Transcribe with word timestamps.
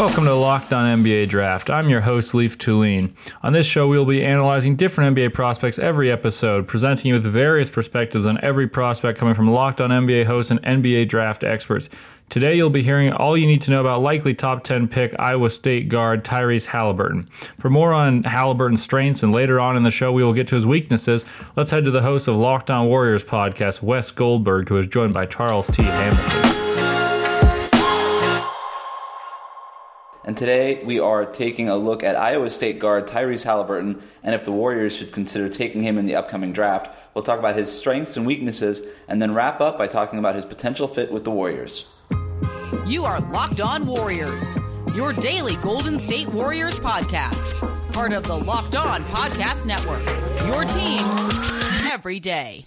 Welcome 0.00 0.24
to 0.24 0.34
Locked 0.34 0.72
On 0.72 1.02
NBA 1.02 1.28
Draft. 1.28 1.68
I'm 1.68 1.90
your 1.90 2.00
host, 2.00 2.32
Leif 2.32 2.56
Thulin. 2.56 3.12
On 3.42 3.52
this 3.52 3.66
show, 3.66 3.86
we 3.86 3.98
will 3.98 4.06
be 4.06 4.24
analyzing 4.24 4.74
different 4.74 5.14
NBA 5.14 5.34
prospects 5.34 5.78
every 5.78 6.10
episode, 6.10 6.66
presenting 6.66 7.10
you 7.10 7.14
with 7.16 7.26
various 7.26 7.68
perspectives 7.68 8.24
on 8.24 8.42
every 8.42 8.66
prospect 8.66 9.18
coming 9.18 9.34
from 9.34 9.50
Locked 9.50 9.78
On 9.78 9.90
NBA 9.90 10.24
hosts 10.24 10.50
and 10.50 10.62
NBA 10.62 11.06
draft 11.08 11.44
experts. 11.44 11.90
Today, 12.30 12.56
you'll 12.56 12.70
be 12.70 12.82
hearing 12.82 13.12
all 13.12 13.36
you 13.36 13.46
need 13.46 13.60
to 13.60 13.70
know 13.70 13.82
about 13.82 14.00
likely 14.00 14.32
top 14.32 14.64
10 14.64 14.88
pick 14.88 15.14
Iowa 15.18 15.50
State 15.50 15.90
guard 15.90 16.24
Tyrese 16.24 16.64
Halliburton. 16.64 17.24
For 17.58 17.68
more 17.68 17.92
on 17.92 18.22
Halliburton's 18.22 18.82
strengths 18.82 19.22
and 19.22 19.34
later 19.34 19.60
on 19.60 19.76
in 19.76 19.82
the 19.82 19.90
show, 19.90 20.10
we 20.12 20.24
will 20.24 20.32
get 20.32 20.48
to 20.48 20.54
his 20.54 20.64
weaknesses, 20.64 21.26
let's 21.56 21.72
head 21.72 21.84
to 21.84 21.90
the 21.90 22.00
host 22.00 22.26
of 22.26 22.36
Locked 22.36 22.70
On 22.70 22.86
Warriors 22.86 23.22
podcast, 23.22 23.82
Wes 23.82 24.10
Goldberg, 24.10 24.70
who 24.70 24.78
is 24.78 24.86
joined 24.86 25.12
by 25.12 25.26
Charles 25.26 25.66
T. 25.66 25.82
Hamilton. 25.82 26.59
And 30.24 30.36
today 30.36 30.84
we 30.84 31.00
are 31.00 31.24
taking 31.24 31.68
a 31.68 31.76
look 31.76 32.04
at 32.04 32.14
Iowa 32.14 32.50
State 32.50 32.78
guard 32.78 33.06
Tyrese 33.06 33.42
Halliburton 33.42 34.02
and 34.22 34.34
if 34.34 34.44
the 34.44 34.52
Warriors 34.52 34.94
should 34.94 35.12
consider 35.12 35.48
taking 35.48 35.82
him 35.82 35.96
in 35.96 36.04
the 36.04 36.16
upcoming 36.16 36.52
draft. 36.52 36.94
We'll 37.14 37.24
talk 37.24 37.38
about 37.38 37.56
his 37.56 37.72
strengths 37.72 38.16
and 38.16 38.26
weaknesses 38.26 38.82
and 39.08 39.20
then 39.22 39.32
wrap 39.32 39.60
up 39.60 39.78
by 39.78 39.86
talking 39.86 40.18
about 40.18 40.34
his 40.34 40.44
potential 40.44 40.88
fit 40.88 41.10
with 41.10 41.24
the 41.24 41.30
Warriors. 41.30 41.86
You 42.86 43.04
are 43.06 43.20
Locked 43.20 43.62
On 43.62 43.86
Warriors, 43.86 44.58
your 44.94 45.12
daily 45.14 45.56
Golden 45.56 45.98
State 45.98 46.28
Warriors 46.28 46.78
podcast. 46.78 47.92
Part 47.92 48.12
of 48.12 48.24
the 48.24 48.36
Locked 48.36 48.76
On 48.76 49.02
Podcast 49.04 49.64
Network. 49.66 50.06
Your 50.46 50.64
team 50.64 51.04
every 51.90 52.20
day. 52.20 52.66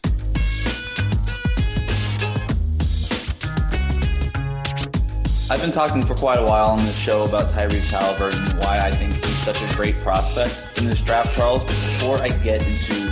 I've 5.49 5.61
been 5.61 5.71
talking 5.73 6.05
for 6.05 6.15
quite 6.15 6.39
a 6.39 6.43
while 6.43 6.67
on 6.67 6.79
this 6.85 6.97
show 6.97 7.23
about 7.25 7.49
Tyrese 7.49 7.89
Halliburton, 7.89 8.57
why 8.59 8.79
I 8.79 8.91
think 8.91 9.13
he's 9.13 9.37
such 9.39 9.61
a 9.61 9.75
great 9.75 9.95
prospect 9.97 10.77
in 10.77 10.85
this 10.85 11.01
draft, 11.01 11.35
Charles. 11.35 11.63
But 11.63 11.71
before 11.73 12.17
I 12.17 12.29
get 12.29 12.65
into 12.65 13.11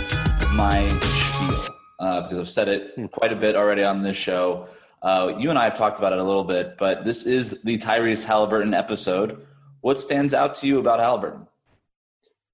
my 0.54 0.88
spiel, 0.98 1.76
uh, 2.00 2.22
because 2.22 2.38
I've 2.38 2.48
said 2.48 2.68
it 2.68 3.10
quite 3.10 3.32
a 3.32 3.36
bit 3.36 3.54
already 3.54 3.84
on 3.84 4.00
this 4.00 4.16
show, 4.16 4.66
uh, 5.02 5.34
you 5.38 5.50
and 5.50 5.58
I 5.58 5.64
have 5.64 5.76
talked 5.76 5.98
about 5.98 6.14
it 6.14 6.20
a 6.20 6.24
little 6.24 6.42
bit, 6.42 6.78
but 6.78 7.04
this 7.04 7.26
is 7.26 7.60
the 7.64 7.76
Tyrese 7.76 8.24
Halliburton 8.24 8.72
episode. 8.72 9.46
What 9.82 10.00
stands 10.00 10.32
out 10.32 10.54
to 10.56 10.66
you 10.66 10.78
about 10.78 11.00
Halliburton? 11.00 11.46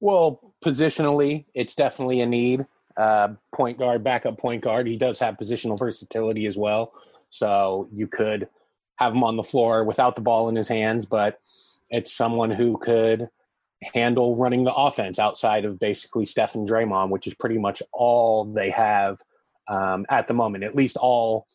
Well, 0.01 0.55
positionally, 0.62 1.45
it's 1.55 1.77
definitely 1.77 2.21
a 2.21 2.27
need. 2.27 2.67
Uh, 2.97 3.34
point 3.55 3.79
guard, 3.79 4.03
backup 4.03 4.39
point 4.39 4.61
guard. 4.61 4.89
He 4.89 4.97
does 4.97 5.21
have 5.21 5.37
positional 5.37 5.79
versatility 5.79 6.47
as 6.47 6.56
well. 6.56 6.95
So 7.31 7.89
you 7.93 8.09
could 8.09 8.49
have 8.98 9.14
him 9.14 9.24
on 9.24 9.36
the 9.36 9.44
floor 9.44 9.84
without 9.84 10.16
the 10.16 10.22
ball 10.22 10.48
in 10.48 10.56
his 10.56 10.68
hands, 10.68 11.06
but 11.06 11.38
it's 11.91 12.12
someone 12.12 12.50
who 12.50 12.77
could 12.78 13.28
handle 13.94 14.36
running 14.36 14.64
the 14.64 14.74
offense 14.74 15.18
outside 15.18 15.64
of 15.64 15.78
basically 15.78 16.27
Steph 16.27 16.54
and 16.54 16.68
Draymond, 16.68 17.10
which 17.10 17.26
is 17.26 17.34
pretty 17.34 17.58
much 17.58 17.82
all 17.92 18.44
they 18.44 18.70
have 18.70 19.19
um, 19.69 20.04
at 20.08 20.26
the 20.26 20.34
moment, 20.34 20.64
at 20.64 20.74
least 20.74 20.96
all 20.96 21.46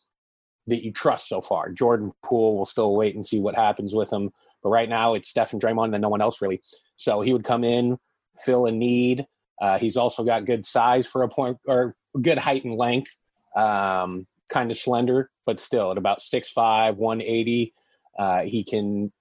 that 0.66 0.82
you 0.82 0.90
trust 0.90 1.28
so 1.28 1.42
far. 1.42 1.70
Jordan 1.70 2.12
Poole 2.22 2.56
will 2.56 2.66
still 2.66 2.96
wait 2.96 3.14
and 3.14 3.26
see 3.26 3.38
what 3.38 3.54
happens 3.54 3.94
with 3.94 4.10
him. 4.10 4.30
But 4.62 4.70
right 4.70 4.88
now 4.88 5.12
it's 5.12 5.28
Steph 5.28 5.52
and 5.52 5.60
Draymond 5.60 5.92
and 5.92 6.00
no 6.00 6.08
one 6.08 6.22
else 6.22 6.40
really. 6.40 6.62
So 6.96 7.20
he 7.20 7.34
would 7.34 7.44
come 7.44 7.64
in, 7.64 7.98
fill 8.44 8.64
a 8.64 8.72
need. 8.72 9.26
Uh, 9.60 9.78
he's 9.78 9.98
also 9.98 10.24
got 10.24 10.46
good 10.46 10.64
size 10.64 11.06
for 11.06 11.22
a 11.22 11.28
point 11.28 11.58
or 11.66 11.94
good 12.20 12.38
height 12.38 12.64
and 12.64 12.74
length. 12.74 13.14
Um, 13.54 14.26
kind 14.48 14.70
of 14.70 14.76
slender, 14.76 15.30
but 15.46 15.60
still 15.60 15.90
at 15.90 15.98
about 15.98 16.20
6'5, 16.20 16.96
180. 16.96 17.72
Uh, 18.18 18.42
he 18.42 18.64
can 18.64 19.12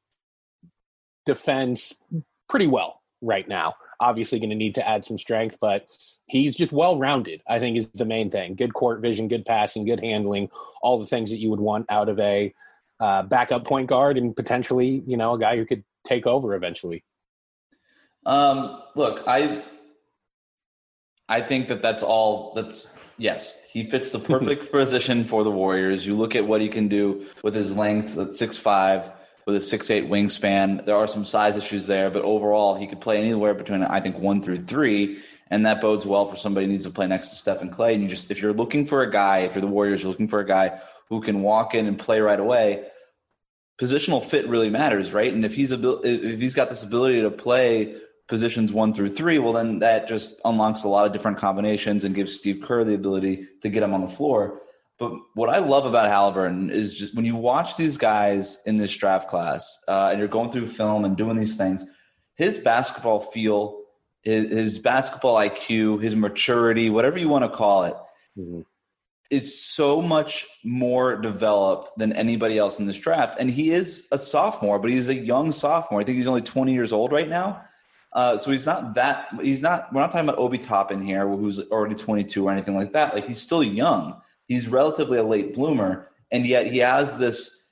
defend 1.26 1.82
pretty 2.50 2.68
well 2.68 3.02
right 3.22 3.48
now. 3.48 3.76
Obviously, 4.00 4.40
going 4.40 4.50
to 4.50 4.56
need 4.56 4.76
to 4.76 4.88
add 4.88 5.06
some 5.06 5.18
strength, 5.18 5.58
but 5.62 5.88
he's 6.28 6.56
just 6.56 6.72
well 6.72 6.98
rounded, 6.98 7.42
I 7.48 7.60
think, 7.60 7.78
is 7.78 7.88
the 7.88 8.06
main 8.06 8.30
thing. 8.30 8.56
Good 8.56 8.74
court 8.74 9.02
vision, 9.02 9.28
good 9.28 9.46
passing, 9.46 9.86
good 9.86 10.02
handling, 10.02 10.50
all 10.82 11.00
the 11.00 11.06
things 11.06 11.30
that 11.32 11.40
you 11.40 11.50
would 11.50 11.60
want 11.60 11.86
out 11.90 12.10
of 12.10 12.20
a 12.20 12.54
uh, 13.00 13.24
backup 13.24 13.66
point 13.66 13.88
guard 13.88 14.18
and 14.18 14.36
potentially, 14.36 15.04
you 15.08 15.18
know, 15.18 15.34
a 15.34 15.40
guy 15.40 15.56
who 15.56 15.66
could 15.66 15.84
take 16.04 16.28
over 16.28 16.54
eventually. 16.54 17.04
Um, 18.26 18.82
look, 18.96 19.24
I 19.28 19.64
I 21.28 21.42
think 21.42 21.68
that 21.68 21.82
that's 21.82 22.04
all. 22.04 22.54
That's 22.56 22.88
yes, 23.18 23.66
he 23.66 23.84
fits 23.84 24.12
the 24.12 24.20
perfect 24.20 24.72
position 24.72 25.24
for 25.24 25.44
the 25.44 25.52
Warriors. 25.52 26.06
You 26.06 26.16
look 26.16 26.36
at 26.36 26.48
what 26.48 26.62
he 26.62 26.70
can 26.70 26.88
do 26.88 27.26
with 27.44 27.56
his 27.56 27.76
length 27.76 28.18
at 28.18 28.32
six 28.32 28.58
five, 28.58 29.12
with 29.46 29.56
a 29.56 29.62
six 29.62 29.90
eight 29.90 30.10
wingspan. 30.10 30.86
There 30.86 30.96
are 30.96 31.08
some 31.08 31.26
size 31.26 31.58
issues 31.58 31.88
there, 31.88 32.10
but 32.10 32.24
overall, 32.24 32.76
he 32.76 32.88
could 32.88 33.02
play 33.02 33.18
anywhere 33.18 33.54
between 33.54 33.84
I 33.84 34.00
think 34.00 34.18
one 34.18 34.42
through 34.42 34.64
three, 34.64 35.20
and 35.50 35.66
that 35.66 35.82
bodes 35.82 36.06
well 36.06 36.26
for 36.26 36.36
somebody 36.36 36.66
who 36.66 36.72
needs 36.72 36.86
to 36.86 36.92
play 36.92 37.08
next 37.08 37.30
to 37.30 37.36
Steph 37.36 37.62
and 37.62 37.72
Klay. 37.72 37.94
And 37.94 38.04
you 38.04 38.10
just 38.10 38.32
if 38.32 38.42
you're 38.42 38.54
looking 38.54 38.86
for 38.86 39.02
a 39.02 39.12
guy, 39.12 39.40
if 39.40 39.56
you're 39.56 39.62
the 39.62 39.68
Warriors, 39.68 40.04
you're 40.04 40.12
looking 40.12 40.28
for 40.28 40.40
a 40.40 40.48
guy 40.48 40.80
who 41.10 41.22
can 41.22 41.42
walk 41.42 41.76
in 41.76 41.86
and 41.86 42.00
play 42.00 42.20
right 42.20 42.40
away. 42.40 42.86
Positional 43.80 44.24
fit 44.24 44.48
really 44.48 44.70
matters, 44.70 45.14
right? 45.14 45.34
And 45.34 45.44
if 45.44 45.56
he's 45.56 45.72
if 45.72 46.40
he's 46.40 46.56
got 46.56 46.70
this 46.70 46.84
ability 46.84 47.22
to 47.22 47.32
play 47.32 47.96
positions 48.34 48.74
one 48.74 48.96
through 48.96 49.10
three, 49.10 49.38
well, 49.38 49.54
then 49.54 49.78
that 49.78 50.08
just 50.08 50.42
unlocks 50.44 50.84
a 50.84 50.88
lot 50.88 51.06
of 51.06 51.12
different 51.12 51.38
combinations 51.38 52.04
and 52.04 52.16
gives 52.16 52.36
Steve 52.36 52.64
Kerr 52.64 52.84
the 52.84 52.96
ability 52.96 53.48
to 53.62 53.70
get 53.70 53.84
him 53.84 53.94
on 53.94 54.02
the 54.02 54.08
floor. 54.08 54.60
But 54.98 55.12
what 55.36 55.50
I 55.50 55.60
love 55.60 55.86
about 55.86 56.10
Halliburton 56.10 56.72
is 56.72 56.98
just 56.98 57.14
when 57.16 57.26
you 57.26 57.36
watch 57.36 57.78
these 57.78 57.96
guys 57.96 58.58
in 58.66 58.78
this 58.78 58.98
draft 58.98 59.30
class 59.30 59.78
uh, 59.88 60.10
and 60.10 60.18
you're 60.18 60.28
going 60.28 60.50
through 60.50 60.66
film 60.66 61.06
and 61.06 61.16
doing 61.16 61.38
these 61.38 61.56
things, 61.56 61.86
his 62.34 62.58
basketball 62.58 63.20
feel, 63.20 63.84
his, 64.24 64.50
his 64.50 64.80
basketball 64.80 65.36
IQ, 65.36 66.02
his 66.02 66.16
maturity, 66.16 66.90
whatever 66.90 67.20
you 67.20 67.30
want 67.30 67.44
to 67.44 67.56
call 67.56 67.84
it, 67.84 67.96
mm-hmm. 68.36 68.62
is 69.30 69.64
so 69.64 70.02
much 70.02 70.48
more 70.64 71.18
developed 71.22 71.92
than 71.98 72.14
anybody 72.14 72.58
else 72.58 72.80
in 72.80 72.88
this 72.88 72.98
draft. 72.98 73.36
And 73.40 73.52
he 73.52 73.70
is 73.70 74.08
a 74.12 74.18
sophomore, 74.18 74.80
but 74.80 74.90
he's 74.90 75.08
a 75.08 75.14
young 75.14 75.52
sophomore. 75.52 76.02
I 76.02 76.04
think 76.04 76.18
he's 76.18 76.26
only 76.26 76.42
20 76.42 76.74
years 76.74 76.94
old 76.94 77.12
right 77.12 77.30
now. 77.30 77.64
Uh, 78.14 78.38
so 78.38 78.52
he's 78.52 78.66
not 78.66 78.94
that. 78.94 79.28
He's 79.42 79.62
not. 79.62 79.92
We're 79.92 80.02
not 80.02 80.12
talking 80.12 80.30
about 80.30 80.40
Obi 80.40 80.60
Toppin 80.60 81.02
here, 81.02 81.28
who's 81.28 81.60
already 81.60 81.96
22 81.96 82.48
or 82.48 82.52
anything 82.52 82.76
like 82.76 82.94
that. 82.94 83.16
Like 83.16 83.28
he's 83.28 83.42
still 83.42 83.64
young. 83.64 84.22
He's 84.48 84.68
relatively 84.68 85.18
a 85.18 85.24
late 85.24 85.56
bloomer, 85.56 86.10
and 86.32 86.46
yet 86.46 86.68
he 86.68 86.80
has 86.80 87.18
this 87.18 87.64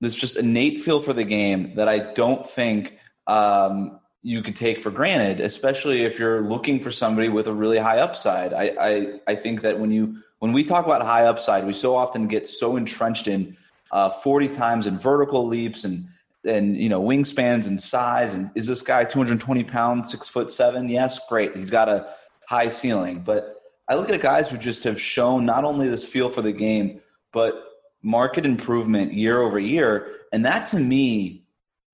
this 0.00 0.14
just 0.14 0.36
innate 0.36 0.82
feel 0.82 1.00
for 1.00 1.12
the 1.12 1.24
game 1.24 1.74
that 1.76 1.88
I 1.88 1.98
don't 1.98 2.48
think 2.48 2.98
um, 3.26 3.98
you 4.22 4.42
could 4.42 4.56
take 4.56 4.82
for 4.82 4.90
granted, 4.90 5.40
especially 5.40 6.02
if 6.02 6.18
you're 6.18 6.42
looking 6.42 6.80
for 6.80 6.90
somebody 6.90 7.28
with 7.28 7.46
a 7.46 7.52
really 7.52 7.78
high 7.78 7.98
upside. 7.98 8.54
I, 8.54 8.72
I 8.80 9.20
I 9.26 9.34
think 9.34 9.60
that 9.60 9.78
when 9.78 9.90
you 9.90 10.22
when 10.38 10.52
we 10.52 10.64
talk 10.64 10.86
about 10.86 11.02
high 11.02 11.26
upside, 11.26 11.66
we 11.66 11.74
so 11.74 11.96
often 11.96 12.28
get 12.28 12.46
so 12.46 12.76
entrenched 12.76 13.28
in 13.28 13.56
uh, 13.90 14.10
40 14.10 14.48
times 14.48 14.86
in 14.86 14.98
vertical 14.98 15.46
leaps 15.46 15.84
and 15.84 16.08
and 16.46 16.76
you 16.76 16.88
know 16.88 17.02
wingspans 17.02 17.66
and 17.66 17.80
size 17.80 18.32
and 18.32 18.50
is 18.54 18.66
this 18.66 18.82
guy 18.82 19.04
220 19.04 19.64
pounds 19.64 20.10
six 20.10 20.28
foot 20.28 20.50
seven? 20.50 20.88
Yes 20.88 21.18
great. 21.28 21.56
He's 21.56 21.70
got 21.70 21.88
a 21.88 22.08
high 22.48 22.68
ceiling. 22.68 23.20
But 23.20 23.60
i 23.88 23.94
look 23.94 24.10
at 24.10 24.20
guys 24.20 24.50
who 24.50 24.56
just 24.56 24.84
have 24.84 25.00
shown 25.00 25.44
not 25.44 25.64
only 25.64 25.88
this 25.88 26.04
feel 26.04 26.28
for 26.28 26.42
the 26.42 26.52
game 26.52 27.00
but 27.32 27.54
market 28.02 28.46
improvement 28.46 29.12
year 29.12 29.40
over 29.40 29.58
year. 29.58 30.12
And 30.32 30.44
that 30.44 30.66
to 30.68 30.78
me 30.78 31.44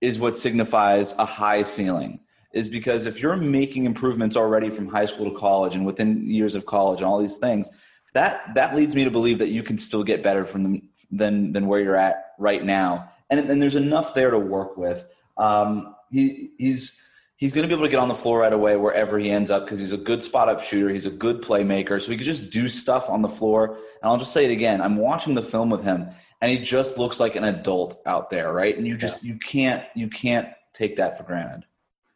is 0.00 0.20
what 0.20 0.36
signifies 0.36 1.12
a 1.14 1.24
high 1.24 1.62
ceiling 1.62 2.20
is 2.52 2.68
because 2.68 3.06
if 3.06 3.20
you're 3.20 3.36
making 3.36 3.86
improvements 3.86 4.36
already 4.36 4.68
from 4.70 4.88
high 4.88 5.06
school 5.06 5.30
to 5.30 5.38
college 5.38 5.74
and 5.74 5.86
within 5.86 6.28
years 6.28 6.54
of 6.54 6.66
college 6.66 7.00
and 7.00 7.08
all 7.08 7.18
these 7.18 7.38
things 7.38 7.70
that 8.14 8.54
that 8.54 8.76
leads 8.76 8.94
me 8.94 9.04
to 9.04 9.10
believe 9.10 9.38
that 9.38 9.48
you 9.48 9.62
can 9.62 9.78
still 9.78 10.04
get 10.04 10.22
better 10.22 10.44
from 10.44 10.62
them 10.62 10.82
than 11.10 11.52
than 11.52 11.66
where 11.66 11.80
you're 11.80 11.96
at 11.96 12.32
right 12.38 12.64
now 12.64 13.10
and, 13.32 13.50
and 13.50 13.62
there's 13.62 13.76
enough 13.76 14.14
there 14.14 14.30
to 14.30 14.38
work 14.38 14.76
with. 14.76 15.04
Um, 15.38 15.94
he, 16.10 16.50
he's 16.58 17.02
he's 17.36 17.52
going 17.52 17.62
to 17.62 17.68
be 17.68 17.74
able 17.74 17.86
to 17.86 17.90
get 17.90 17.98
on 17.98 18.08
the 18.08 18.14
floor 18.14 18.40
right 18.40 18.52
away 18.52 18.76
wherever 18.76 19.18
he 19.18 19.30
ends 19.30 19.50
up 19.50 19.64
because 19.64 19.80
he's 19.80 19.92
a 19.92 19.98
good 19.98 20.22
spot 20.22 20.48
up 20.48 20.62
shooter. 20.62 20.90
He's 20.90 21.06
a 21.06 21.10
good 21.10 21.42
playmaker, 21.42 22.00
so 22.00 22.10
he 22.10 22.18
could 22.18 22.26
just 22.26 22.50
do 22.50 22.68
stuff 22.68 23.08
on 23.08 23.22
the 23.22 23.28
floor. 23.28 23.70
And 23.70 24.10
I'll 24.10 24.18
just 24.18 24.32
say 24.32 24.44
it 24.44 24.50
again: 24.50 24.80
I'm 24.82 24.96
watching 24.96 25.34
the 25.34 25.42
film 25.42 25.70
with 25.70 25.82
him, 25.82 26.08
and 26.40 26.50
he 26.50 26.58
just 26.58 26.98
looks 26.98 27.18
like 27.18 27.34
an 27.34 27.44
adult 27.44 28.00
out 28.04 28.28
there, 28.28 28.52
right? 28.52 28.76
And 28.76 28.86
you 28.86 28.96
just 28.96 29.24
yeah. 29.24 29.32
you 29.32 29.38
can't 29.38 29.84
you 29.94 30.08
can't 30.08 30.48
take 30.74 30.96
that 30.96 31.16
for 31.16 31.24
granted. 31.24 31.64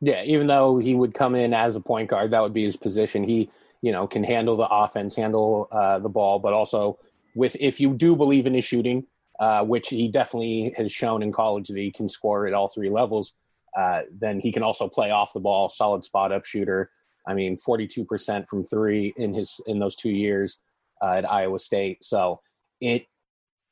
Yeah, 0.03 0.23
even 0.25 0.47
though 0.47 0.77
he 0.77 0.95
would 0.95 1.15
come 1.15 1.35
in 1.35 1.55
as 1.55 1.75
a 1.75 1.81
point 1.81 2.11
guard, 2.11 2.31
that 2.33 2.43
would 2.43 2.53
be 2.53 2.65
his 2.65 2.77
position. 2.77 3.25
He 3.25 3.49
you 3.81 3.93
know 3.93 4.07
can 4.07 4.23
handle 4.23 4.57
the 4.57 4.69
offense, 4.69 5.17
handle 5.17 5.69
uh, 5.73 5.99
the 5.99 6.11
ball, 6.11 6.39
but 6.39 6.53
also 6.53 6.99
with 7.35 7.57
if 7.59 7.81
you 7.81 7.95
do 7.95 8.15
believe 8.15 8.47
in 8.47 8.55
his 8.55 8.65
shooting, 8.65 9.07
uh, 9.39 9.65
which 9.65 9.89
he 9.89 10.09
definitely 10.09 10.75
has 10.77 10.91
shown 10.93 11.23
in 11.23 11.33
college 11.33 11.69
that 11.69 11.79
he 11.79 11.91
can 11.91 12.09
score 12.09 12.47
at 12.47 12.55
all 12.55 12.69
three 12.69 12.91
levels. 12.91 13.33
Uh, 13.77 14.03
then 14.11 14.41
he 14.41 14.51
can 14.51 14.63
also 14.63 14.89
play 14.89 15.11
off 15.11 15.33
the 15.33 15.41
ball, 15.41 15.69
solid 15.69 16.03
spot 16.03 16.33
up 16.33 16.45
shooter. 16.45 16.91
I 17.27 17.35
mean, 17.35 17.57
42% 17.57 18.49
from 18.49 18.65
three 18.65 19.13
in 19.17 19.35
his 19.35 19.61
in 19.67 19.79
those 19.79 19.97
two 19.97 20.11
years 20.11 20.59
uh, 21.03 21.13
at 21.13 21.31
Iowa 21.31 21.59
State. 21.59 22.05
So 22.05 22.41
it 22.81 23.07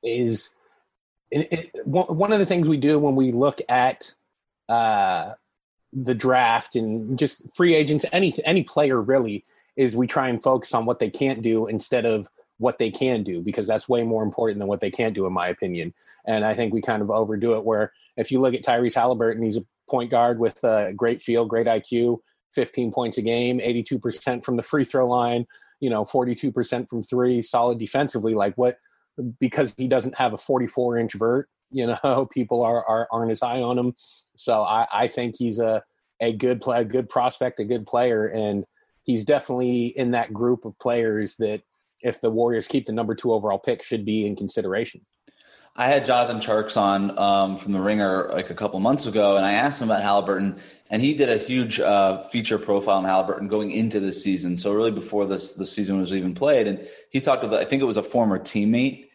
is 0.02 0.50
it, 1.31 1.49
it, 1.52 1.87
one 1.87 2.32
of 2.32 2.38
the 2.38 2.46
things 2.46 2.69
we 2.69 2.76
do 2.76 2.99
when 2.99 3.17
we 3.17 3.32
look 3.32 3.60
at 3.69 4.12
uh, 4.69 5.32
the 5.93 6.14
draft 6.14 6.76
and 6.76 7.19
just 7.19 7.40
free 7.55 7.75
agents, 7.75 8.05
any 8.12 8.34
any 8.44 8.62
player 8.62 9.00
really, 9.00 9.44
is 9.76 9.96
we 9.96 10.06
try 10.06 10.28
and 10.28 10.43
focus 10.43 10.75
on 10.75 10.84
what 10.84 10.99
they 10.99 11.10
can't 11.10 11.43
do 11.43 11.67
instead 11.67 12.05
of 12.05 12.28
what 12.59 12.79
they 12.79 12.91
can 12.91 13.23
do 13.23 13.43
because 13.43 13.67
that's 13.67 13.89
way 13.89 14.03
more 14.03 14.23
important 14.23 14.59
than 14.59 14.69
what 14.69 14.81
they 14.81 14.91
can't 14.91 15.15
do 15.15 15.27
in 15.27 15.33
my 15.33 15.49
opinion. 15.49 15.93
And 16.27 16.45
I 16.45 16.55
think 16.55 16.73
we 16.73 16.81
kind 16.81 17.03
of 17.03 17.11
overdo 17.11 17.55
it. 17.56 17.65
Where 17.65 17.93
if 18.17 18.31
you 18.31 18.41
look 18.41 18.55
at 18.55 18.62
Tyrese 18.62 18.95
Halliburton, 18.95 19.43
he's 19.43 19.56
a 19.56 19.67
point 19.89 20.11
guard 20.11 20.39
with 20.39 20.62
a 20.65 20.93
great 20.95 21.23
feel, 21.23 21.45
great 21.45 21.67
IQ, 21.67 22.19
15 22.55 22.93
points 22.93 23.19
a 23.19 23.23
game, 23.23 23.59
82% 23.59 24.45
from 24.45 24.56
the 24.56 24.62
free 24.62 24.85
throw 24.85 25.09
line, 25.09 25.47
you 25.81 25.91
know, 25.91 26.05
42% 26.05 26.89
from 26.89 27.03
three, 27.03 27.43
solid 27.43 27.79
defensively. 27.79 28.35
Like 28.35 28.55
what? 28.55 28.79
Because 29.39 29.75
he 29.77 29.89
doesn't 29.89 30.15
have 30.15 30.33
a 30.33 30.39
44 30.39 30.99
inch 30.99 31.15
vert, 31.15 31.49
you 31.71 31.87
know, 31.87 32.29
people 32.33 32.62
are, 32.62 32.87
are 32.87 33.09
aren't 33.11 33.33
as 33.33 33.41
high 33.41 33.61
on 33.61 33.79
him. 33.79 33.95
So 34.37 34.62
I, 34.62 34.87
I 34.93 35.09
think 35.09 35.37
he's 35.37 35.59
a 35.59 35.83
a 36.21 36.33
good 36.33 36.61
play, 36.61 36.81
a 36.81 36.85
good 36.85 37.09
prospect, 37.09 37.59
a 37.59 37.65
good 37.65 37.87
player, 37.87 38.27
and 38.27 38.65
he's 39.03 39.25
definitely 39.25 39.87
in 39.87 40.12
that 40.12 40.33
group 40.33 40.65
of 40.65 40.79
players 40.79 41.37
that 41.37 41.62
if 42.05 42.21
the 42.21 42.31
Warriors 42.31 42.69
keep 42.69 42.87
the 42.87 42.93
number 42.93 43.15
two 43.15 43.33
overall 43.33 43.59
pick 43.59 43.83
should 43.83 44.05
be 44.05 44.27
in 44.27 44.37
consideration. 44.37 45.01
I 45.77 45.89
had 45.89 46.06
Jonathan 46.06 46.39
Tjarks 46.39 46.77
on 46.77 47.19
um, 47.19 47.56
from 47.56 47.73
the 47.73 47.81
Ringer 47.81 48.31
like 48.33 48.49
a 48.49 48.55
couple 48.55 48.79
months 48.79 49.06
ago, 49.06 49.37
and 49.37 49.45
I 49.45 49.55
asked 49.55 49.83
him 49.83 49.91
about 49.91 50.03
Halliburton, 50.03 50.61
and 50.89 51.03
he 51.03 51.15
did 51.15 51.29
a 51.29 51.37
huge 51.37 51.81
uh, 51.81 52.23
feature 52.29 52.59
profile 52.59 52.99
on 52.99 53.05
Halliburton 53.05 53.49
going 53.49 53.73
into 53.73 53.99
this 53.99 54.23
season. 54.23 54.56
So 54.56 54.73
really 54.73 54.93
before 54.93 55.27
this 55.27 55.53
the 55.53 55.67
season 55.67 55.99
was 55.99 56.15
even 56.15 56.33
played, 56.33 56.69
and 56.69 56.87
he 57.11 57.21
talked 57.21 57.43
with 57.43 57.53
I 57.53 57.65
think 57.65 57.83
it 57.83 57.87
was 57.87 57.97
a 57.97 58.05
former 58.05 58.39
teammate, 58.39 59.06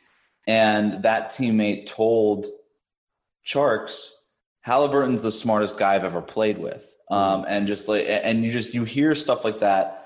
and 0.47 1.03
that 1.03 1.31
teammate 1.31 1.85
told 1.85 2.47
Tjarks 3.47 4.11
Halliburton's 4.61 5.23
the 5.23 5.31
smartest 5.31 5.79
guy 5.79 5.95
I've 5.95 6.03
ever 6.03 6.21
played 6.21 6.57
with, 6.57 6.93
um, 7.09 7.45
and 7.47 7.67
just 7.67 7.87
like 7.87 8.05
and 8.09 8.43
you 8.43 8.51
just 8.51 8.73
you 8.73 8.83
hear 8.83 9.15
stuff 9.15 9.45
like 9.45 9.61
that 9.61 9.98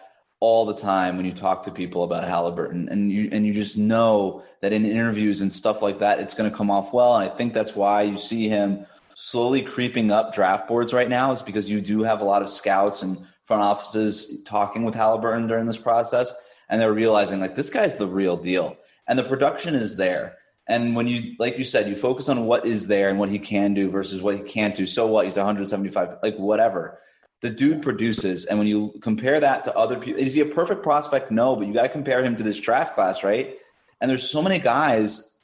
all 0.43 0.65
the 0.65 0.75
time 0.75 1.15
when 1.15 1.25
you 1.25 1.31
talk 1.31 1.63
to 1.63 1.71
people 1.71 2.03
about 2.03 2.25
Halliburton, 2.25 2.89
and 2.89 3.09
you 3.09 3.29
and 3.31 3.47
you 3.47 3.53
just 3.53 3.77
know 3.77 4.43
that 4.59 4.73
in 4.73 4.85
interviews 4.85 5.39
and 5.39 5.53
stuff 5.53 5.81
like 5.81 5.99
that, 5.99 6.19
it's 6.19 6.33
going 6.33 6.51
to 6.51 6.55
come 6.55 6.69
off 6.69 6.91
well. 6.91 7.15
And 7.15 7.31
I 7.31 7.33
think 7.33 7.53
that's 7.53 7.77
why 7.77 8.01
you 8.01 8.17
see 8.17 8.49
him 8.49 8.85
slowly 9.15 9.61
creeping 9.61 10.11
up 10.11 10.33
draft 10.33 10.67
boards 10.67 10.93
right 10.93 11.07
now, 11.07 11.31
is 11.31 11.41
because 11.41 11.69
you 11.69 11.79
do 11.79 12.03
have 12.03 12.19
a 12.19 12.25
lot 12.25 12.41
of 12.41 12.49
scouts 12.49 13.01
and 13.03 13.25
front 13.45 13.63
offices 13.63 14.43
talking 14.43 14.83
with 14.83 14.95
Halliburton 14.95 15.47
during 15.47 15.65
this 15.65 15.77
process, 15.77 16.33
and 16.67 16.81
they're 16.81 16.91
realizing 16.91 17.39
like 17.39 17.55
this 17.55 17.69
guy's 17.69 17.95
the 17.95 18.05
real 18.05 18.35
deal, 18.35 18.75
and 19.07 19.17
the 19.17 19.23
production 19.23 19.75
is 19.75 19.95
there. 19.95 20.35
And 20.67 20.93
when 20.93 21.07
you, 21.07 21.35
like 21.39 21.57
you 21.57 21.63
said, 21.63 21.87
you 21.87 21.95
focus 21.95 22.27
on 22.27 22.47
what 22.47 22.65
is 22.65 22.87
there 22.87 23.09
and 23.09 23.17
what 23.17 23.29
he 23.29 23.39
can 23.39 23.73
do 23.73 23.89
versus 23.89 24.21
what 24.21 24.35
he 24.35 24.41
can't 24.43 24.75
do. 24.75 24.85
So 24.85 25.07
what? 25.07 25.23
He's 25.25 25.37
175, 25.37 26.17
like 26.21 26.35
whatever 26.35 26.99
the 27.43 27.49
dude 27.49 27.81
produces. 27.81 28.45
And 28.45 28.57
when 28.57 28.69
you 28.69 28.93
compare 29.01 29.41
that 29.41 29.65
to 29.65 29.75
other 29.77 29.99
people, 29.99 30.21
is 30.21 30.33
he 30.33 30.39
a 30.39 30.45
perfect 30.45 30.81
prospect? 30.81 31.29
No, 31.29 31.57
but 31.57 31.67
you 31.67 31.73
got 31.73 31.83
to 31.83 31.89
compare 31.89 32.23
him 32.23 32.37
to 32.37 32.43
this 32.43 32.59
draft 32.59 32.95
class, 32.95 33.21
right? 33.21 33.57
And 33.99 34.09
there's 34.09 34.27
so 34.27 34.41
many 34.41 34.59
guys, 34.59 35.37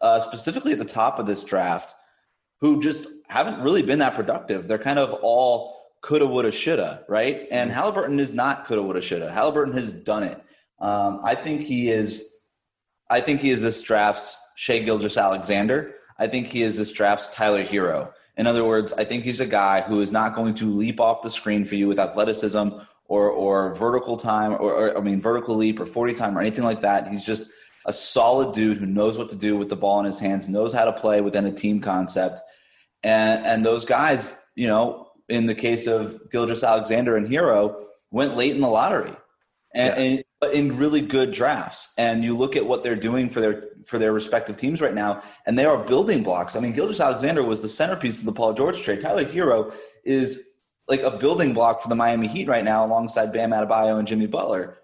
uh, 0.00 0.20
specifically 0.20 0.72
at 0.72 0.78
the 0.78 0.84
top 0.84 1.18
of 1.18 1.26
this 1.26 1.42
draft, 1.42 1.92
who 2.60 2.80
just 2.80 3.08
haven't 3.26 3.60
really 3.60 3.82
been 3.82 3.98
that 3.98 4.14
productive. 4.14 4.68
They're 4.68 4.78
kind 4.78 5.00
of 5.00 5.12
all 5.12 5.76
coulda, 6.02 6.26
woulda, 6.26 6.52
shoulda, 6.52 7.04
right? 7.08 7.48
And 7.50 7.72
Halliburton 7.72 8.20
is 8.20 8.32
not 8.32 8.66
coulda, 8.66 8.82
woulda, 8.84 9.00
shoulda. 9.00 9.32
Halliburton 9.32 9.74
has 9.74 9.92
done 9.92 10.22
it. 10.22 10.40
Um, 10.78 11.20
I 11.24 11.34
think 11.34 11.62
he 11.62 11.90
is. 11.90 12.32
I 13.10 13.20
think 13.22 13.40
he 13.40 13.50
is 13.50 13.62
this 13.62 13.82
draft's 13.82 14.36
Shai 14.54 14.78
Gilgeous-Alexander. 14.80 15.94
I 16.16 16.28
think 16.28 16.46
he 16.46 16.62
is 16.62 16.78
this 16.78 16.92
draft's 16.92 17.34
Tyler 17.34 17.64
Herro. 17.64 18.12
In 18.38 18.46
other 18.46 18.64
words, 18.64 18.92
I 18.92 19.04
think 19.04 19.24
he's 19.24 19.40
a 19.40 19.46
guy 19.46 19.80
who 19.82 20.00
is 20.00 20.12
not 20.12 20.34
going 20.36 20.54
to 20.54 20.72
leap 20.72 21.00
off 21.00 21.22
the 21.22 21.30
screen 21.30 21.64
for 21.64 21.74
you 21.74 21.88
with 21.88 21.98
athleticism 21.98 22.68
or 23.06 23.30
or 23.30 23.74
vertical 23.74 24.16
time 24.16 24.52
or, 24.52 24.72
or 24.72 24.96
I 24.96 25.00
mean 25.00 25.20
vertical 25.20 25.56
leap 25.56 25.80
or 25.80 25.86
40 25.86 26.14
time 26.14 26.38
or 26.38 26.40
anything 26.40 26.64
like 26.64 26.82
that. 26.82 27.08
He's 27.08 27.24
just 27.24 27.50
a 27.84 27.92
solid 27.92 28.54
dude 28.54 28.78
who 28.78 28.86
knows 28.86 29.18
what 29.18 29.30
to 29.30 29.36
do 29.36 29.56
with 29.56 29.68
the 29.68 29.76
ball 29.76 29.98
in 29.98 30.06
his 30.06 30.20
hands, 30.20 30.48
knows 30.48 30.72
how 30.72 30.84
to 30.84 30.92
play 30.92 31.20
within 31.20 31.46
a 31.46 31.52
team 31.52 31.80
concept. 31.80 32.40
And 33.02 33.44
and 33.44 33.66
those 33.66 33.84
guys, 33.84 34.32
you 34.54 34.68
know, 34.68 35.08
in 35.28 35.46
the 35.46 35.54
case 35.54 35.86
of 35.86 36.30
Gilgeous-Alexander 36.30 37.16
and 37.16 37.26
Herro, 37.28 37.86
went 38.10 38.36
late 38.36 38.54
in 38.54 38.60
the 38.60 38.68
lottery. 38.68 39.16
And, 39.74 39.96
yes. 39.96 40.24
and 40.42 40.52
in 40.52 40.78
really 40.78 41.02
good 41.02 41.32
drafts. 41.32 41.92
And 41.98 42.24
you 42.24 42.36
look 42.36 42.56
at 42.56 42.64
what 42.64 42.82
they're 42.82 42.96
doing 42.96 43.28
for 43.28 43.40
their 43.40 43.67
for 43.88 43.98
their 43.98 44.12
respective 44.12 44.56
teams 44.56 44.82
right 44.82 44.94
now, 44.94 45.22
and 45.46 45.58
they 45.58 45.64
are 45.64 45.78
building 45.78 46.22
blocks. 46.22 46.54
I 46.54 46.60
mean, 46.60 46.72
Gilgeous-Alexander 46.72 47.42
was 47.42 47.62
the 47.62 47.70
centerpiece 47.70 48.18
of 48.20 48.26
the 48.26 48.32
Paul 48.32 48.52
George 48.52 48.82
trade. 48.82 49.00
Tyler 49.00 49.24
Herro 49.24 49.72
is 50.04 50.50
like 50.88 51.00
a 51.00 51.10
building 51.10 51.54
block 51.54 51.80
for 51.80 51.88
the 51.88 51.96
Miami 51.96 52.28
Heat 52.28 52.48
right 52.48 52.64
now, 52.64 52.84
alongside 52.84 53.32
Bam 53.32 53.50
Adebayo 53.50 53.98
and 53.98 54.06
Jimmy 54.06 54.26
Butler. 54.26 54.78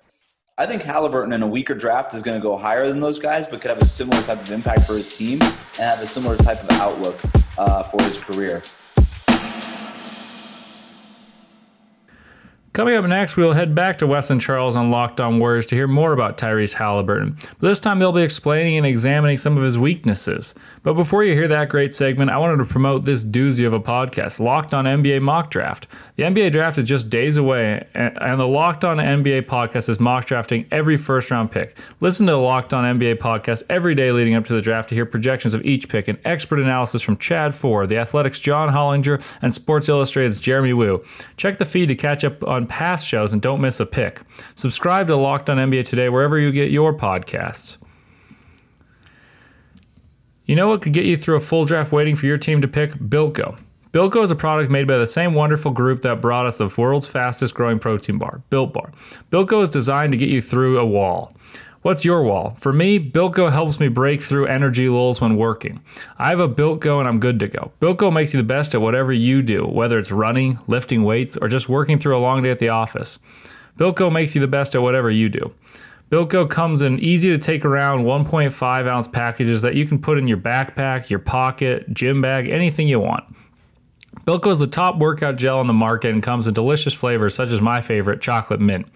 I 0.56 0.64
think 0.64 0.82
Halliburton 0.82 1.34
in 1.34 1.42
a 1.42 1.46
weaker 1.46 1.74
draft 1.74 2.14
is 2.14 2.22
going 2.22 2.40
to 2.40 2.42
go 2.42 2.56
higher 2.56 2.88
than 2.88 3.00
those 3.00 3.18
guys, 3.18 3.46
but 3.46 3.60
could 3.60 3.70
have 3.70 3.82
a 3.82 3.84
similar 3.84 4.22
type 4.22 4.40
of 4.40 4.50
impact 4.50 4.82
for 4.86 4.94
his 4.94 5.14
team 5.14 5.42
and 5.42 5.80
have 5.80 6.00
a 6.00 6.06
similar 6.06 6.36
type 6.38 6.62
of 6.62 6.70
outlook 6.78 7.20
uh, 7.58 7.82
for 7.82 8.00
his 8.04 8.18
career. 8.18 8.62
Coming 12.74 12.96
up 12.96 13.04
next, 13.04 13.36
we'll 13.36 13.52
head 13.52 13.72
back 13.72 13.98
to 13.98 14.06
Wes 14.08 14.30
and 14.30 14.40
Charles 14.40 14.74
on 14.74 14.90
Locked 14.90 15.20
On 15.20 15.38
Warriors 15.38 15.64
to 15.66 15.76
hear 15.76 15.86
more 15.86 16.12
about 16.12 16.36
Tyrese 16.36 16.74
Halliburton. 16.74 17.38
But 17.60 17.68
this 17.68 17.78
time, 17.78 18.00
they'll 18.00 18.10
be 18.10 18.22
explaining 18.22 18.76
and 18.76 18.84
examining 18.84 19.36
some 19.36 19.56
of 19.56 19.62
his 19.62 19.78
weaknesses. 19.78 20.56
But 20.82 20.94
before 20.94 21.22
you 21.22 21.34
hear 21.34 21.46
that 21.46 21.68
great 21.68 21.94
segment, 21.94 22.32
I 22.32 22.38
wanted 22.38 22.56
to 22.56 22.64
promote 22.64 23.04
this 23.04 23.24
doozy 23.24 23.64
of 23.64 23.72
a 23.72 23.78
podcast, 23.78 24.40
Locked 24.40 24.74
On 24.74 24.86
NBA 24.86 25.22
Mock 25.22 25.52
Draft. 25.52 25.86
The 26.16 26.24
NBA 26.24 26.50
draft 26.50 26.76
is 26.76 26.84
just 26.84 27.08
days 27.08 27.36
away, 27.36 27.86
and 27.94 28.40
the 28.40 28.46
Locked 28.46 28.84
On 28.84 28.96
NBA 28.96 29.42
podcast 29.42 29.88
is 29.88 30.00
mock 30.00 30.26
drafting 30.26 30.66
every 30.72 30.96
first 30.96 31.30
round 31.30 31.52
pick. 31.52 31.78
Listen 32.00 32.26
to 32.26 32.32
the 32.32 32.38
Locked 32.38 32.74
On 32.74 32.98
NBA 32.98 33.18
podcast 33.18 33.62
every 33.70 33.94
day 33.94 34.10
leading 34.10 34.34
up 34.34 34.46
to 34.46 34.52
the 34.52 34.60
draft 34.60 34.88
to 34.88 34.96
hear 34.96 35.06
projections 35.06 35.54
of 35.54 35.64
each 35.64 35.88
pick 35.88 36.08
and 36.08 36.18
expert 36.24 36.58
analysis 36.58 37.02
from 37.02 37.18
Chad 37.18 37.54
Ford, 37.54 37.88
The 37.88 37.98
Athletic's 37.98 38.40
John 38.40 38.70
Hollinger, 38.74 39.24
and 39.40 39.54
Sports 39.54 39.88
Illustrated's 39.88 40.40
Jeremy 40.40 40.72
Woo. 40.72 41.04
Check 41.36 41.58
the 41.58 41.64
feed 41.64 41.86
to 41.86 41.94
catch 41.94 42.24
up 42.24 42.42
on 42.42 42.63
past 42.66 43.06
shows 43.06 43.32
and 43.32 43.40
don't 43.40 43.60
miss 43.60 43.80
a 43.80 43.86
pick. 43.86 44.20
Subscribe 44.54 45.06
to 45.08 45.16
Locked 45.16 45.50
On 45.50 45.56
NBA 45.56 45.86
today 45.86 46.08
wherever 46.08 46.38
you 46.38 46.52
get 46.52 46.70
your 46.70 46.94
podcasts. 46.94 47.76
You 50.44 50.56
know 50.56 50.68
what 50.68 50.82
could 50.82 50.92
get 50.92 51.06
you 51.06 51.16
through 51.16 51.36
a 51.36 51.40
full 51.40 51.64
draft 51.64 51.90
waiting 51.90 52.16
for 52.16 52.26
your 52.26 52.36
team 52.36 52.60
to 52.60 52.68
pick? 52.68 52.92
BuiltGo. 52.92 53.58
BuiltGo 53.92 54.24
is 54.24 54.30
a 54.30 54.36
product 54.36 54.70
made 54.70 54.86
by 54.86 54.98
the 54.98 55.06
same 55.06 55.34
wonderful 55.34 55.70
group 55.70 56.02
that 56.02 56.20
brought 56.20 56.46
us 56.46 56.58
the 56.58 56.66
world's 56.76 57.06
fastest 57.06 57.54
growing 57.54 57.78
protein 57.78 58.18
bar, 58.18 58.42
Built 58.50 58.72
Bar. 58.72 58.90
BuiltGo 59.30 59.62
is 59.62 59.70
designed 59.70 60.10
to 60.10 60.18
get 60.18 60.28
you 60.28 60.42
through 60.42 60.78
a 60.78 60.84
wall. 60.84 61.32
What's 61.84 62.02
your 62.02 62.22
wall? 62.22 62.56
For 62.58 62.72
me, 62.72 62.98
BuiltGo 62.98 63.52
helps 63.52 63.78
me 63.78 63.88
break 63.88 64.22
through 64.22 64.46
energy 64.46 64.88
lulls 64.88 65.20
when 65.20 65.36
working. 65.36 65.82
I 66.16 66.30
have 66.30 66.40
a 66.40 66.48
BuiltGo 66.48 66.98
and 66.98 67.06
I'm 67.06 67.20
good 67.20 67.38
to 67.40 67.46
go. 67.46 67.72
BuiltGo 67.78 68.10
makes 68.10 68.32
you 68.32 68.38
the 68.38 68.42
best 68.42 68.74
at 68.74 68.80
whatever 68.80 69.12
you 69.12 69.42
do, 69.42 69.66
whether 69.66 69.98
it's 69.98 70.10
running, 70.10 70.58
lifting 70.66 71.04
weights, 71.04 71.36
or 71.36 71.46
just 71.46 71.68
working 71.68 71.98
through 71.98 72.16
a 72.16 72.24
long 72.24 72.42
day 72.42 72.48
at 72.48 72.58
the 72.58 72.70
office. 72.70 73.18
BuiltGo 73.76 74.10
makes 74.10 74.34
you 74.34 74.40
the 74.40 74.48
best 74.48 74.74
at 74.74 74.80
whatever 74.80 75.10
you 75.10 75.28
do. 75.28 75.52
BuiltGo 76.10 76.48
comes 76.48 76.80
in 76.80 76.98
easy 77.00 77.28
to 77.28 77.36
take 77.36 77.66
around 77.66 78.04
1.5 78.04 78.88
ounce 78.90 79.06
packages 79.06 79.60
that 79.60 79.74
you 79.74 79.86
can 79.86 79.98
put 79.98 80.16
in 80.16 80.26
your 80.26 80.38
backpack, 80.38 81.10
your 81.10 81.18
pocket, 81.18 81.92
gym 81.92 82.22
bag, 82.22 82.48
anything 82.48 82.88
you 82.88 82.98
want. 82.98 83.24
BuiltGo 84.26 84.52
is 84.52 84.58
the 84.58 84.66
top 84.66 84.96
workout 84.96 85.36
gel 85.36 85.58
on 85.58 85.66
the 85.66 85.74
market 85.74 86.14
and 86.14 86.22
comes 86.22 86.46
in 86.46 86.54
delicious 86.54 86.94
flavors 86.94 87.34
such 87.34 87.50
as 87.50 87.60
my 87.60 87.82
favorite, 87.82 88.22
chocolate 88.22 88.62
mint. 88.62 88.86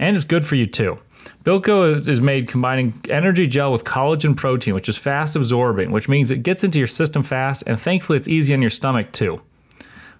And 0.00 0.16
it's 0.16 0.24
good 0.24 0.44
for 0.44 0.56
you 0.56 0.66
too. 0.66 0.98
BuiltGo 1.44 2.08
is, 2.08 2.20
made 2.20 2.48
combining 2.48 3.00
energy 3.08 3.46
gel 3.46 3.72
with 3.72 3.84
collagen 3.84 4.36
protein, 4.36 4.74
which 4.74 4.88
is 4.88 4.96
fast 4.96 5.34
absorbing, 5.34 5.90
which 5.90 6.08
means 6.08 6.30
it 6.30 6.42
gets 6.42 6.62
into 6.62 6.78
your 6.78 6.86
system 6.86 7.22
fast, 7.22 7.64
and 7.66 7.80
thankfully 7.80 8.16
it's 8.16 8.28
easy 8.28 8.54
on 8.54 8.60
your 8.60 8.70
stomach 8.70 9.12
too. 9.12 9.40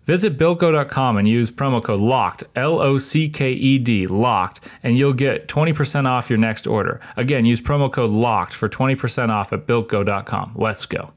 Visit 0.04 0.36
BuiltGo.com 0.36 1.16
and 1.16 1.28
use 1.28 1.50
promo 1.50 1.82
code 1.82 2.00
LOCKED, 2.00 2.44
L 2.56 2.80
O 2.80 2.98
C 2.98 3.28
K 3.28 3.52
E 3.52 3.78
D, 3.78 4.08
LOCKED, 4.08 4.60
and 4.82 4.98
you'll 4.98 5.12
get 5.12 5.46
20% 5.46 6.06
off 6.06 6.28
your 6.28 6.40
next 6.40 6.66
order. 6.66 7.00
Again, 7.16 7.44
use 7.44 7.60
promo 7.60 7.92
code 7.92 8.10
LOCKED 8.10 8.54
for 8.54 8.68
20% 8.68 9.28
off 9.28 9.52
at 9.52 9.66
BuiltGo.com. 9.66 10.52
Let's 10.56 10.86
go. 10.86 11.12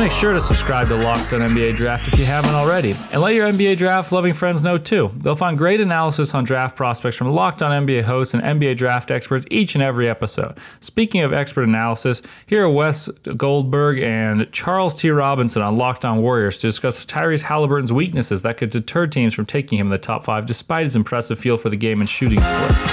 Make 0.00 0.12
sure 0.12 0.32
to 0.32 0.40
subscribe 0.40 0.88
to 0.88 0.96
Locked 0.96 1.34
On 1.34 1.42
NBA 1.42 1.76
Draft 1.76 2.08
if 2.08 2.18
you 2.18 2.24
haven't 2.24 2.54
already, 2.54 2.92
and 3.12 3.20
let 3.20 3.34
your 3.34 3.46
NBA 3.52 3.76
Draft 3.76 4.12
loving 4.12 4.32
friends 4.32 4.64
know 4.64 4.78
too. 4.78 5.12
They'll 5.18 5.36
find 5.36 5.58
great 5.58 5.78
analysis 5.78 6.34
on 6.34 6.44
draft 6.44 6.74
prospects 6.74 7.18
from 7.18 7.28
Locked 7.28 7.62
On 7.62 7.86
NBA 7.86 8.04
hosts 8.04 8.32
and 8.32 8.42
NBA 8.42 8.78
draft 8.78 9.10
experts 9.10 9.44
each 9.50 9.74
and 9.74 9.84
every 9.84 10.08
episode. 10.08 10.56
Speaking 10.80 11.20
of 11.20 11.34
expert 11.34 11.64
analysis, 11.64 12.22
here 12.46 12.64
are 12.64 12.70
Wes 12.70 13.08
Goldberg 13.36 13.98
and 13.98 14.50
Charles 14.52 14.94
T. 14.94 15.10
Robinson 15.10 15.60
on 15.60 15.76
Locked 15.76 16.06
On 16.06 16.22
Warriors 16.22 16.56
to 16.56 16.68
discuss 16.68 17.04
Tyrese 17.04 17.42
Halliburton's 17.42 17.92
weaknesses 17.92 18.40
that 18.40 18.56
could 18.56 18.70
deter 18.70 19.06
teams 19.06 19.34
from 19.34 19.44
taking 19.44 19.78
him 19.78 19.88
in 19.88 19.90
the 19.90 19.98
top 19.98 20.24
five 20.24 20.46
despite 20.46 20.84
his 20.84 20.96
impressive 20.96 21.38
feel 21.38 21.58
for 21.58 21.68
the 21.68 21.76
game 21.76 22.00
and 22.00 22.08
shooting 22.08 22.40
splits. 22.40 22.88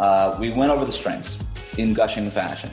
Uh, 0.00 0.36
we 0.40 0.50
went 0.50 0.72
over 0.72 0.84
the 0.84 0.90
strengths 0.90 1.38
in 1.78 1.94
gushing 1.94 2.28
fashion. 2.28 2.72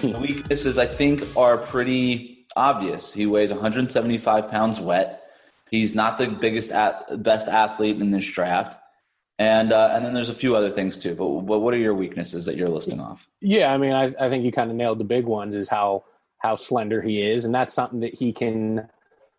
The 0.00 0.18
weaknesses, 0.18 0.78
I 0.78 0.86
think, 0.86 1.36
are 1.36 1.58
pretty 1.58 2.46
obvious. 2.56 3.12
He 3.12 3.26
weighs 3.26 3.50
175 3.50 4.50
pounds 4.50 4.80
wet. 4.80 5.22
He's 5.70 5.94
not 5.94 6.18
the 6.18 6.28
biggest, 6.28 6.72
at, 6.72 7.22
best 7.22 7.48
athlete 7.48 8.00
in 8.00 8.10
this 8.10 8.26
draft, 8.26 8.78
and 9.38 9.72
uh, 9.72 9.90
and 9.92 10.04
then 10.04 10.14
there's 10.14 10.28
a 10.28 10.34
few 10.34 10.56
other 10.56 10.70
things 10.70 10.98
too. 10.98 11.14
But, 11.14 11.42
but 11.42 11.60
what 11.60 11.74
are 11.74 11.78
your 11.78 11.94
weaknesses 11.94 12.46
that 12.46 12.56
you're 12.56 12.68
listing 12.68 13.00
off? 13.00 13.28
Yeah, 13.40 13.72
I 13.72 13.76
mean, 13.76 13.92
I, 13.92 14.12
I 14.18 14.28
think 14.28 14.44
you 14.44 14.52
kind 14.52 14.70
of 14.70 14.76
nailed 14.76 14.98
the 14.98 15.04
big 15.04 15.26
ones. 15.26 15.54
Is 15.54 15.68
how 15.68 16.04
how 16.38 16.56
slender 16.56 17.00
he 17.00 17.22
is, 17.22 17.44
and 17.44 17.54
that's 17.54 17.72
something 17.72 18.00
that 18.00 18.14
he 18.14 18.32
can 18.32 18.88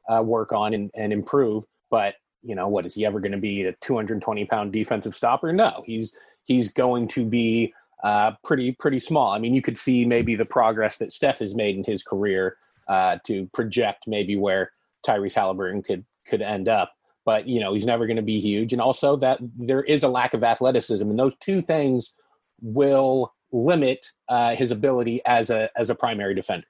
uh, 0.08 0.22
work 0.22 0.54
on 0.54 0.74
and, 0.74 0.92
and 0.96 1.12
improve. 1.12 1.66
But 1.90 2.16
you 2.42 2.56
know, 2.56 2.68
what 2.68 2.86
is 2.86 2.94
he 2.94 3.06
ever 3.06 3.20
going 3.20 3.34
to 3.34 3.38
be 3.38 3.64
a 3.64 3.74
220 3.74 4.46
pound 4.46 4.72
defensive 4.72 5.16
stopper? 5.16 5.52
No, 5.52 5.84
he's 5.86 6.16
he's 6.44 6.70
going 6.70 7.08
to 7.10 7.26
be 7.26 7.74
uh, 8.04 8.32
pretty 8.44 8.72
pretty 8.74 9.00
small. 9.00 9.32
I 9.32 9.40
mean, 9.40 9.54
you 9.54 9.62
could 9.62 9.78
see 9.78 10.06
maybe 10.06 10.36
the 10.36 10.46
progress 10.46 10.98
that 10.98 11.12
Steph 11.12 11.40
has 11.40 11.54
made 11.54 11.76
in 11.76 11.84
his 11.84 12.04
career 12.04 12.58
uh, 12.88 13.18
to 13.26 13.48
project 13.54 14.06
maybe 14.08 14.36
where 14.36 14.72
Tyrese 15.06 15.36
Halliburton 15.36 15.84
could 15.84 16.06
could 16.28 16.42
end 16.42 16.68
up. 16.68 16.94
But 17.26 17.48
you 17.48 17.60
know, 17.60 17.74
he's 17.74 17.86
never 17.86 18.08
going 18.08 18.18
to 18.18 18.24
be 18.24 18.40
huge, 18.40 18.74
and 18.74 18.82
also 18.82 19.16
that 19.18 19.40
there 19.42 19.84
is 19.84 20.04
a 20.04 20.08
lack 20.08 20.34
of 20.34 20.44
athleticism, 20.44 21.08
and 21.08 21.20
those 21.20 21.36
two 21.40 21.62
things 21.62 22.14
will 22.62 23.34
limit 23.52 24.06
uh, 24.30 24.56
his 24.56 24.72
ability 24.72 25.22
as 25.26 25.50
a 25.50 25.70
as 25.76 25.90
a 25.90 25.96
primary 25.96 26.34
defender. 26.34 26.68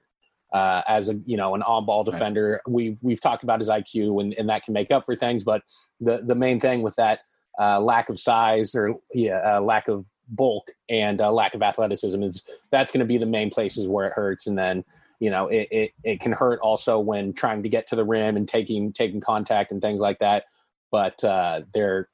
Uh, 0.52 0.82
as 0.86 1.08
a 1.08 1.14
you 1.24 1.38
know 1.38 1.54
an 1.54 1.62
on-ball 1.62 2.04
defender, 2.04 2.60
right. 2.66 2.72
we've 2.74 2.98
we've 3.00 3.22
talked 3.22 3.42
about 3.42 3.58
his 3.58 3.70
IQ 3.70 4.20
and, 4.20 4.34
and 4.34 4.50
that 4.50 4.62
can 4.62 4.74
make 4.74 4.90
up 4.90 5.06
for 5.06 5.16
things, 5.16 5.44
but 5.44 5.62
the 5.98 6.20
the 6.22 6.34
main 6.34 6.60
thing 6.60 6.82
with 6.82 6.94
that 6.96 7.20
uh, 7.58 7.80
lack 7.80 8.10
of 8.10 8.20
size 8.20 8.74
or 8.74 8.94
yeah, 9.14 9.40
uh, 9.46 9.60
lack 9.62 9.88
of 9.88 10.04
bulk 10.32 10.70
and 10.88 11.20
uh, 11.20 11.30
lack 11.30 11.54
of 11.54 11.62
athleticism 11.62 12.22
is 12.22 12.42
that's 12.70 12.90
going 12.90 13.00
to 13.00 13.06
be 13.06 13.18
the 13.18 13.26
main 13.26 13.50
places 13.50 13.86
where 13.86 14.06
it 14.06 14.12
hurts. 14.12 14.46
And 14.46 14.58
then 14.58 14.84
you 15.20 15.30
know 15.30 15.46
it, 15.46 15.68
it, 15.70 15.92
it 16.02 16.20
can 16.20 16.32
hurt 16.32 16.58
also 16.60 16.98
when 16.98 17.32
trying 17.32 17.62
to 17.62 17.68
get 17.68 17.86
to 17.88 17.96
the 17.96 18.04
rim 18.04 18.36
and 18.36 18.48
taking 18.48 18.92
taking 18.92 19.20
contact 19.20 19.70
and 19.70 19.80
things 19.80 20.00
like 20.00 20.18
that. 20.18 20.44
But 20.90 21.22
uh 21.22 21.62
they're 21.72 22.08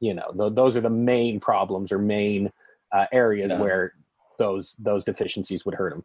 you 0.00 0.14
know 0.14 0.32
th- 0.38 0.54
those 0.54 0.76
are 0.76 0.80
the 0.80 0.90
main 0.90 1.40
problems 1.40 1.90
or 1.90 1.98
main 1.98 2.52
uh, 2.92 3.06
areas 3.12 3.50
yeah. 3.50 3.58
where 3.58 3.92
those 4.38 4.74
those 4.78 5.04
deficiencies 5.04 5.64
would 5.64 5.74
hurt 5.74 5.92
him 5.92 6.04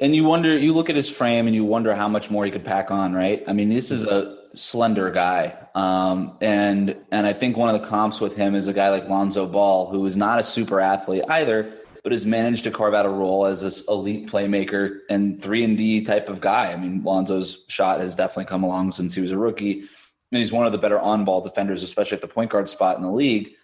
and 0.00 0.14
you 0.14 0.24
wonder, 0.24 0.56
you 0.56 0.72
look 0.72 0.90
at 0.90 0.96
his 0.96 1.08
frame 1.08 1.46
and 1.46 1.54
you 1.54 1.64
wonder 1.64 1.94
how 1.94 2.08
much 2.08 2.30
more 2.30 2.44
he 2.44 2.50
could 2.50 2.64
pack 2.64 2.90
on, 2.90 3.12
right? 3.12 3.44
I 3.46 3.52
mean, 3.52 3.68
this 3.68 3.90
is 3.90 4.02
a 4.04 4.36
slender 4.54 5.10
guy. 5.10 5.56
Um, 5.74 6.36
and, 6.40 6.96
and 7.12 7.26
I 7.26 7.32
think 7.32 7.56
one 7.56 7.72
of 7.72 7.80
the 7.80 7.86
comps 7.86 8.20
with 8.20 8.34
him 8.34 8.54
is 8.54 8.66
a 8.66 8.72
guy 8.72 8.90
like 8.90 9.08
Lonzo 9.08 9.46
Ball, 9.46 9.90
who 9.90 10.04
is 10.06 10.16
not 10.16 10.40
a 10.40 10.44
super 10.44 10.80
athlete 10.80 11.24
either, 11.28 11.72
but 12.02 12.12
has 12.12 12.26
managed 12.26 12.64
to 12.64 12.70
carve 12.70 12.92
out 12.92 13.06
a 13.06 13.10
role 13.10 13.46
as 13.46 13.62
this 13.62 13.86
elite 13.88 14.28
playmaker 14.28 14.98
and 15.08 15.40
three 15.40 15.64
and 15.64 15.78
D 15.78 16.02
type 16.02 16.28
of 16.28 16.40
guy. 16.40 16.72
I 16.72 16.76
mean, 16.76 17.02
Lonzo's 17.02 17.64
shot 17.68 18.00
has 18.00 18.14
definitely 18.14 18.46
come 18.46 18.62
along 18.62 18.92
since 18.92 19.14
he 19.14 19.20
was 19.20 19.30
a 19.30 19.38
rookie. 19.38 19.84
And 20.32 20.38
he's 20.40 20.52
one 20.52 20.66
of 20.66 20.72
the 20.72 20.78
better 20.78 20.98
on 20.98 21.24
ball 21.24 21.40
defenders, 21.40 21.82
especially 21.82 22.16
at 22.16 22.22
the 22.22 22.28
point 22.28 22.50
guard 22.50 22.68
spot 22.68 22.96
in 22.96 23.04
the 23.04 23.12
league 23.12 23.54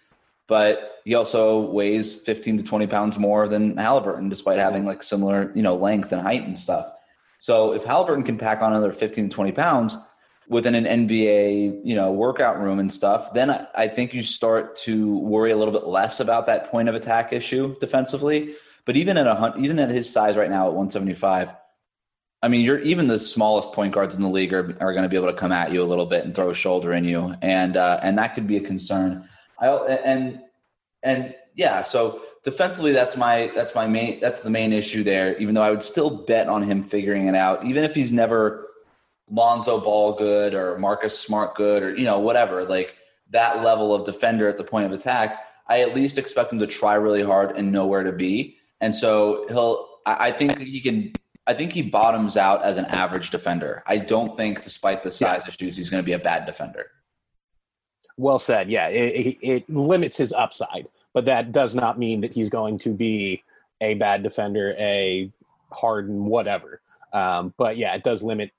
but 0.51 0.99
he 1.05 1.15
also 1.15 1.61
weighs 1.61 2.13
15 2.13 2.57
to 2.57 2.63
20 2.63 2.85
pounds 2.87 3.17
more 3.17 3.47
than 3.47 3.77
Halliburton, 3.77 4.27
despite 4.27 4.57
having 4.59 4.85
like 4.85 5.01
similar, 5.01 5.49
you 5.55 5.63
know, 5.63 5.77
length 5.77 6.11
and 6.11 6.21
height 6.21 6.43
and 6.43 6.57
stuff. 6.57 6.91
So 7.39 7.71
if 7.71 7.85
Halliburton 7.85 8.25
can 8.25 8.37
pack 8.37 8.61
on 8.61 8.73
another 8.73 8.91
15 8.91 9.29
to 9.29 9.33
20 9.33 9.53
pounds 9.53 9.97
within 10.49 10.75
an 10.75 11.07
NBA, 11.07 11.83
you 11.85 11.95
know, 11.95 12.11
workout 12.11 12.59
room 12.59 12.79
and 12.79 12.93
stuff, 12.93 13.33
then 13.33 13.65
I 13.73 13.87
think 13.87 14.13
you 14.13 14.23
start 14.23 14.75
to 14.83 15.19
worry 15.19 15.51
a 15.51 15.57
little 15.57 15.73
bit 15.73 15.87
less 15.87 16.19
about 16.19 16.47
that 16.47 16.69
point 16.69 16.89
of 16.89 16.95
attack 16.95 17.31
issue 17.31 17.73
defensively. 17.79 18.53
But 18.83 18.97
even 18.97 19.15
at 19.15 19.27
a 19.27 19.53
even 19.57 19.79
at 19.79 19.89
his 19.89 20.11
size 20.11 20.35
right 20.35 20.49
now 20.49 20.67
at 20.67 20.73
175, 20.73 21.53
I 22.43 22.49
mean, 22.49 22.65
you're 22.65 22.79
even 22.79 23.07
the 23.07 23.19
smallest 23.19 23.71
point 23.71 23.93
guards 23.93 24.17
in 24.17 24.21
the 24.21 24.29
league 24.29 24.53
are, 24.53 24.75
are 24.81 24.91
going 24.91 25.03
to 25.03 25.09
be 25.09 25.15
able 25.15 25.31
to 25.31 25.37
come 25.37 25.53
at 25.53 25.71
you 25.71 25.81
a 25.81 25.87
little 25.87 26.07
bit 26.07 26.25
and 26.25 26.35
throw 26.35 26.49
a 26.49 26.53
shoulder 26.53 26.91
in 26.91 27.05
you, 27.05 27.35
and 27.41 27.77
uh, 27.77 28.01
and 28.03 28.17
that 28.17 28.35
could 28.35 28.47
be 28.47 28.57
a 28.57 28.61
concern. 28.61 29.29
I 29.61 29.67
and 29.67 30.41
and 31.03 31.35
yeah, 31.55 31.83
so 31.83 32.21
defensively, 32.43 32.91
that's 32.91 33.15
my 33.15 33.51
that's 33.53 33.75
my 33.75 33.87
main 33.87 34.19
that's 34.19 34.41
the 34.41 34.49
main 34.49 34.73
issue 34.73 35.03
there. 35.03 35.37
Even 35.37 35.55
though 35.55 35.63
I 35.63 35.71
would 35.71 35.83
still 35.83 36.09
bet 36.09 36.47
on 36.47 36.63
him 36.63 36.83
figuring 36.83 37.27
it 37.27 37.35
out, 37.35 37.65
even 37.65 37.83
if 37.83 37.93
he's 37.95 38.11
never 38.11 38.67
Lonzo 39.29 39.79
Ball 39.79 40.13
good 40.13 40.53
or 40.53 40.77
Marcus 40.77 41.17
Smart 41.17 41.55
good 41.55 41.83
or 41.83 41.95
you 41.95 42.05
know 42.05 42.19
whatever 42.19 42.65
like 42.65 42.95
that 43.29 43.63
level 43.63 43.93
of 43.93 44.05
defender 44.05 44.49
at 44.49 44.57
the 44.57 44.63
point 44.63 44.85
of 44.85 44.91
attack. 44.91 45.39
I 45.67 45.81
at 45.81 45.95
least 45.95 46.17
expect 46.17 46.51
him 46.51 46.59
to 46.59 46.67
try 46.67 46.95
really 46.95 47.23
hard 47.23 47.57
and 47.57 47.71
know 47.71 47.85
where 47.85 48.03
to 48.03 48.11
be. 48.11 48.57
And 48.79 48.93
so 48.93 49.45
he'll. 49.47 49.89
I 50.03 50.31
think 50.31 50.57
he 50.57 50.81
can. 50.81 51.13
I 51.45 51.53
think 51.53 51.73
he 51.73 51.83
bottoms 51.83 52.37
out 52.37 52.63
as 52.63 52.77
an 52.77 52.85
average 52.85 53.29
defender. 53.29 53.83
I 53.85 53.97
don't 53.97 54.35
think, 54.35 54.63
despite 54.63 55.03
the 55.03 55.11
size 55.11 55.43
yeah. 55.45 55.49
issues, 55.49 55.77
he's 55.77 55.89
going 55.89 56.01
to 56.01 56.05
be 56.05 56.13
a 56.13 56.19
bad 56.19 56.45
defender. 56.45 56.87
Well 58.17 58.39
said. 58.39 58.69
Yeah, 58.69 58.87
it, 58.87 59.37
it, 59.41 59.69
limits 59.69 60.17
his 60.17 60.33
upside, 60.33 60.89
but 61.13 61.25
that 61.25 61.51
does 61.51 61.75
not 61.75 61.97
mean 61.97 62.21
that 62.21 62.33
he's 62.33 62.49
going 62.49 62.77
to 62.79 62.89
be 62.89 63.43
a 63.79 63.95
bad 63.95 64.23
defender, 64.23 64.75
a 64.77 65.31
hardened 65.71 66.25
whatever. 66.25 66.81
Um, 67.13 67.53
but 67.57 67.77
yeah, 67.77 67.93
it 67.95 68.03
does 68.03 68.23
limit. 68.23 68.51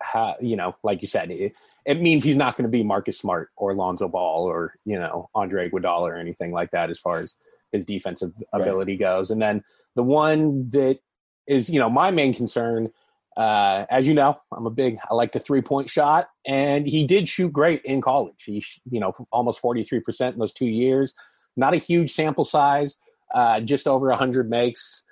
How, 0.00 0.36
you 0.40 0.56
know, 0.56 0.76
like 0.82 1.00
you 1.00 1.08
said, 1.08 1.30
it, 1.30 1.56
it 1.86 2.00
means 2.00 2.24
he's 2.24 2.36
not 2.36 2.56
going 2.56 2.64
to 2.64 2.70
be 2.70 2.82
Marcus 2.82 3.18
Smart 3.18 3.50
or 3.56 3.74
Lonzo 3.74 4.06
Ball 4.08 4.44
or 4.44 4.74
you 4.84 4.98
know 4.98 5.30
Andre 5.34 5.70
Iguodala 5.70 6.08
or 6.10 6.16
anything 6.16 6.52
like 6.52 6.70
that 6.72 6.90
as 6.90 6.98
far 6.98 7.20
as 7.20 7.34
his 7.72 7.84
defensive 7.84 8.32
ability 8.52 8.92
right. 8.92 9.00
goes. 9.00 9.30
And 9.30 9.40
then 9.40 9.64
the 9.94 10.02
one 10.02 10.68
that 10.70 10.98
is 11.46 11.70
you 11.70 11.80
know 11.80 11.88
my 11.88 12.10
main 12.10 12.34
concern 12.34 12.90
uh, 13.36 13.84
as 13.90 14.06
you 14.06 14.14
know, 14.14 14.38
I'm 14.52 14.66
a 14.66 14.70
big, 14.70 14.98
I 15.10 15.14
like 15.14 15.32
the 15.32 15.40
three 15.40 15.62
point 15.62 15.90
shot, 15.90 16.28
and 16.46 16.86
he 16.86 17.06
did 17.06 17.28
shoot 17.28 17.52
great 17.52 17.82
in 17.84 18.00
college. 18.00 18.44
He, 18.44 18.64
you 18.90 19.00
know, 19.00 19.12
almost 19.32 19.60
43% 19.60 20.32
in 20.32 20.38
those 20.38 20.52
two 20.52 20.66
years. 20.66 21.14
Not 21.56 21.74
a 21.74 21.78
huge 21.78 22.12
sample 22.12 22.44
size, 22.44 22.96
uh, 23.34 23.60
just 23.60 23.86
over 23.86 24.08
100 24.08 24.48
makes. 24.48 25.02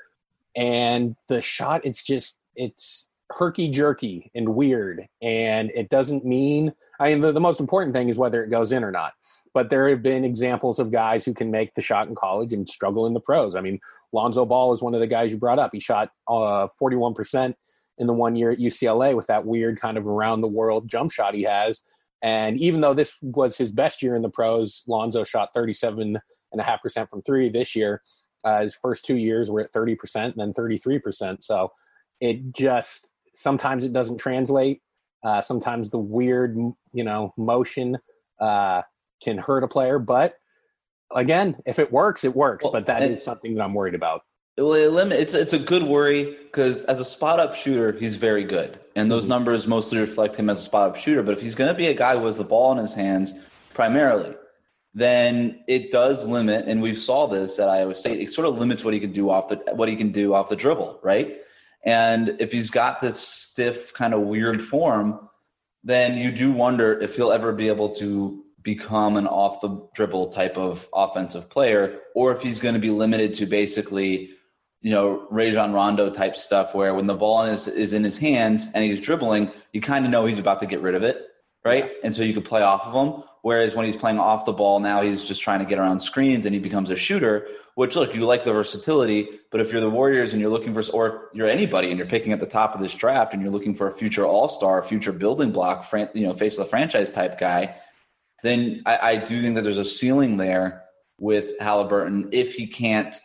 And 0.55 1.17
the 1.29 1.41
shot, 1.41 1.85
it's 1.85 2.03
just, 2.03 2.39
it's 2.55 3.09
herky 3.31 3.69
jerky 3.69 4.31
and 4.35 4.51
weird. 4.51 5.09
And 5.21 5.71
it 5.75 5.89
doesn't 5.89 6.25
mean, 6.25 6.73
I 7.01 7.11
mean, 7.11 7.21
the, 7.23 7.33
the 7.33 7.41
most 7.41 7.61
important 7.61 7.95
thing 7.95 8.09
is 8.09 8.19
whether 8.19 8.43
it 8.43 8.51
goes 8.51 8.73
in 8.73 8.85
or 8.85 8.93
not. 8.93 9.13
But 9.55 9.69
there 9.69 9.89
have 9.91 10.03
been 10.03 10.25
examples 10.25 10.79
of 10.79 10.91
guys 10.91 11.25
who 11.25 11.35
can 11.35 11.51
make 11.51 11.75
the 11.75 11.83
shot 11.83 12.09
in 12.09 12.15
college 12.15 12.53
and 12.53 12.69
struggle 12.69 13.07
in 13.07 13.13
the 13.13 13.21
pros. 13.21 13.55
I 13.55 13.61
mean, 13.61 13.81
Lonzo 14.13 14.47
Ball 14.47 14.73
is 14.73 14.81
one 14.81 14.95
of 14.95 15.01
the 15.01 15.07
guys 15.07 15.31
you 15.31 15.39
brought 15.39 15.59
up. 15.59 15.71
He 15.73 15.81
shot 15.81 16.11
uh, 16.27 16.69
41% 16.81 17.55
in 17.99 18.07
the 18.07 18.13
one 18.13 18.37
year 18.37 18.51
at 18.51 18.59
UCLA 18.59 19.15
with 19.15 19.27
that 19.27 19.45
weird 19.45 19.81
kind 19.81 19.97
of 19.97 20.07
around 20.07 20.41
the 20.41 20.49
world 20.49 20.89
jump 20.89 21.13
shot 21.13 21.35
he 21.35 21.43
has. 21.43 21.83
And 22.23 22.59
even 22.59 22.81
though 22.81 22.95
this 22.95 23.17
was 23.21 23.59
his 23.59 23.73
best 23.73 24.03
year 24.03 24.15
in 24.15 24.23
the 24.23 24.31
pros, 24.31 24.83
Lonzo 24.87 25.25
shot 25.25 25.51
37.5% 25.55 27.09
from 27.09 27.23
three 27.23 27.49
this 27.49 27.75
year. 27.75 28.03
Uh, 28.45 28.63
his 28.63 28.75
first 28.75 29.05
two 29.05 29.17
years 29.17 29.51
were 29.51 29.61
at 29.61 29.73
30% 29.73 29.97
and 30.17 30.35
then 30.37 30.53
33%. 30.53 31.45
So 31.45 31.73
it 32.21 32.53
just 32.53 33.13
sometimes 33.35 33.85
it 33.85 33.93
doesn't 33.93 34.19
translate. 34.19 34.83
Uh, 35.25 35.41
sometimes 35.41 35.91
the 35.91 35.99
weird, 35.99 36.57
you 36.93 37.05
know, 37.05 37.33
motion 37.37 37.99
uh, 38.41 38.83
can 39.23 39.39
hurt 39.39 39.65
a 39.65 39.69
player. 39.69 39.99
But 39.99 40.37
again, 41.15 41.57
if 41.67 41.79
it 41.79 41.93
works, 41.93 42.25
it 42.25 42.35
works. 42.35 42.65
Well, 42.65 42.73
but 42.73 42.87
that 42.87 43.03
is 43.03 43.23
something 43.23 43.55
that 43.55 43.63
I'm 43.63 43.75
worried 43.75 43.95
about. 43.95 44.23
It's 44.57 45.35
it's 45.35 45.53
a 45.55 45.59
good 45.59 45.83
worry 45.83 46.37
because 46.45 46.85
as 46.85 47.01
a 47.01 47.05
spot 47.05 47.41
up 47.41 47.55
shooter, 47.55 47.93
he's 47.93 48.17
very 48.17 48.45
good, 48.45 48.79
and 48.95 49.11
those 49.11 49.23
mm-hmm. 49.23 49.31
numbers 49.31 49.67
mostly 49.67 49.99
reflect 49.99 50.37
him 50.37 50.51
as 50.51 50.61
a 50.61 50.63
spot 50.63 50.91
up 50.91 50.97
shooter. 50.97 51.23
But 51.23 51.33
if 51.33 51.41
he's 51.41 51.55
going 51.55 51.73
to 51.73 51.77
be 51.77 51.87
a 51.87 51.95
guy 51.95 52.19
who 52.19 52.27
has 52.27 52.37
the 52.37 52.45
ball 52.45 52.73
in 52.73 52.79
his 52.79 52.93
hands 52.93 53.35
primarily, 53.73 54.35
then 54.95 55.65
it 55.67 55.91
does 55.91 56.27
limit. 56.27 56.67
And 56.69 56.83
we 56.83 56.95
saw 56.95 57.27
this 57.27 57.59
at 57.59 57.69
Iowa 57.69 57.95
State. 57.95 58.21
It 58.21 58.33
sort 58.33 58.47
of 58.47 58.59
limits 58.59 58.85
what 58.85 58.93
he 58.93 59.01
can 59.01 59.13
do 59.13 59.31
off 59.31 59.49
the 59.49 59.57
what 59.73 59.89
he 59.89 59.97
can 59.97 60.13
do 60.13 60.35
off 60.35 60.51
the 60.51 60.57
dribble, 60.57 61.01
right? 61.03 61.39
And 61.85 62.37
if 62.39 62.53
he's 62.53 62.71
got 62.71 63.01
this 63.01 63.19
stiff 63.19 63.95
kind 63.95 64.15
of 64.15 64.21
weird 64.21 64.63
form, 64.63 65.29
then 65.83 66.17
you 66.17 66.31
do 66.31 66.53
wonder 66.53 66.93
if 67.01 67.17
he'll 67.17 67.33
ever 67.33 67.53
be 67.53 67.69
able 67.69 67.89
to 67.95 68.45
become 68.63 69.17
an 69.17 69.27
off 69.27 69.61
the 69.61 69.89
dribble 69.95 70.29
type 70.29 70.57
of 70.57 70.89
offensive 70.95 71.51
player, 71.51 71.99
or 72.15 72.33
if 72.33 72.43
he's 72.43 72.61
going 72.61 72.75
to 72.75 72.81
be 72.81 72.91
limited 72.91 73.35
to 73.35 73.47
basically 73.47 74.31
you 74.83 74.91
know, 74.91 75.27
Rajon 75.31 75.73
Rondo 75.73 76.11
type 76.11 76.37
stuff 76.37 76.75
where 76.75 76.93
when 76.93 77.07
the 77.07 77.15
ball 77.15 77.45
is, 77.45 77.69
is 77.69 77.93
in 77.93 78.03
his 78.03 78.19
hands 78.19 78.69
and 78.75 78.85
he's 78.85 79.01
dribbling, 79.01 79.53
you 79.73 79.81
kind 79.81 80.05
of 80.05 80.11
know 80.11 80.27
he's 80.27 80.41
about 80.41 80.61
to 80.61 80.67
get 80.67 80.83
rid 80.83 80.97
of 80.97 81.05
it, 81.05 81.25
right? 81.65 81.93
And 82.03 82.13
so 82.15 82.23
you 82.25 82.35
could 82.35 82.45
play 82.45 82.63
off 82.63 82.87
of 82.87 82.95
him. 82.95 83.23
Whereas 83.43 83.75
when 83.75 83.87
he's 83.87 83.97
playing 83.97 84.19
off 84.19 84.45
the 84.45 84.53
ball, 84.53 84.81
now 84.81 85.03
he's 85.03 85.25
just 85.25 85.41
trying 85.41 85.61
to 85.61 85.65
get 85.65 85.79
around 85.79 86.01
screens 86.01 86.47
and 86.47 86.55
he 86.55 86.61
becomes 86.61 86.91
a 86.91 86.97
shooter, 86.97 87.47
which 87.75 87.97
look, 87.97 88.15
you 88.15 88.21
like 88.23 88.45
the 88.45 88.53
versatility, 88.53 89.29
but 89.51 89.61
if 89.61 89.73
you're 89.73 89.81
the 89.81 89.91
Warriors 89.91 90.33
and 90.33 90.41
you're 90.41 90.51
looking 90.51 90.75
for, 90.75 90.85
or 90.93 91.31
you're 91.33 91.49
anybody 91.49 91.89
and 91.89 91.99
you're 91.99 92.07
picking 92.07 92.33
at 92.33 92.41
the 92.41 92.47
top 92.47 92.75
of 92.75 92.81
this 92.81 92.95
draft 92.95 93.33
and 93.33 93.43
you're 93.43 93.51
looking 93.51 93.75
for 93.75 93.89
a 93.89 93.93
future 93.93 94.25
all 94.25 94.47
star, 94.49 94.83
future 94.83 95.13
building 95.13 95.51
block, 95.51 95.91
you 96.15 96.25
know, 96.25 96.35
face 96.35 96.59
of 96.59 96.67
the 96.67 96.71
franchise 96.71 97.11
type 97.11 97.39
guy, 97.39 97.75
then 98.43 98.83
I, 98.87 98.99
I 98.99 99.17
do 99.17 99.41
think 99.43 99.55
that 99.57 99.63
there's 99.63 99.79
a 99.79 99.85
ceiling 99.85 100.37
there 100.37 100.85
with 101.19 101.59
Halliburton 101.61 102.29
if 102.33 102.55
he 102.55 102.67
can't, 102.67 103.17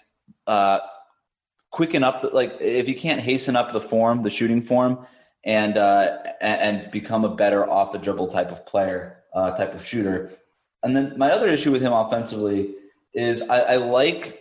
uh, 0.46 0.80
quicken 1.72 2.04
up 2.04 2.24
like 2.34 2.58
if 2.60 2.88
you 2.88 2.96
can't 2.96 3.22
hasten 3.22 3.56
up 3.56 3.74
the 3.74 3.82
form 3.82 4.24
the 4.24 4.30
shooting 4.30 4.62
form 4.62 5.06
and 5.44 5.78
uh 5.78 6.18
and 6.42 6.90
become 6.92 7.24
a 7.26 7.36
better 7.36 7.70
off 7.70 7.92
the 7.92 7.98
dribble 7.98 8.28
type 8.28 8.52
of 8.52 8.66
player 8.66 9.24
uh 9.34 9.52
type 9.52 9.74
of 9.74 9.86
shooter 9.86 10.32
and 10.84 10.96
then 10.96 11.14
my 11.18 11.32
other 11.32 11.50
issue 11.50 11.72
with 11.72 11.82
him 11.82 11.94
offensively 11.94 12.76
is 13.14 13.42
I, 13.50 13.60
I 13.60 13.76
like 13.78 14.40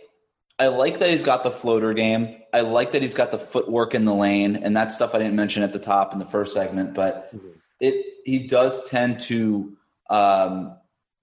I 0.59 0.67
like 0.67 0.99
that 0.99 1.09
he's 1.09 1.21
got 1.21 1.43
the 1.43 1.51
floater 1.51 1.93
game. 1.93 2.37
I 2.53 2.61
like 2.61 2.91
that 2.93 3.01
he's 3.01 3.13
got 3.13 3.31
the 3.31 3.37
footwork 3.37 3.93
in 3.93 4.05
the 4.05 4.13
lane, 4.13 4.55
and 4.55 4.75
that 4.75 4.91
stuff 4.91 5.13
I 5.13 5.19
didn't 5.19 5.35
mention 5.35 5.61
at 5.61 5.71
the 5.71 5.79
top 5.79 6.13
in 6.13 6.19
the 6.19 6.25
first 6.25 6.53
segment. 6.53 6.95
But 6.95 7.35
mm-hmm. 7.35 7.49
it 7.79 8.05
he 8.25 8.47
does 8.47 8.83
tend 8.89 9.19
to 9.21 9.77
um, 10.09 10.75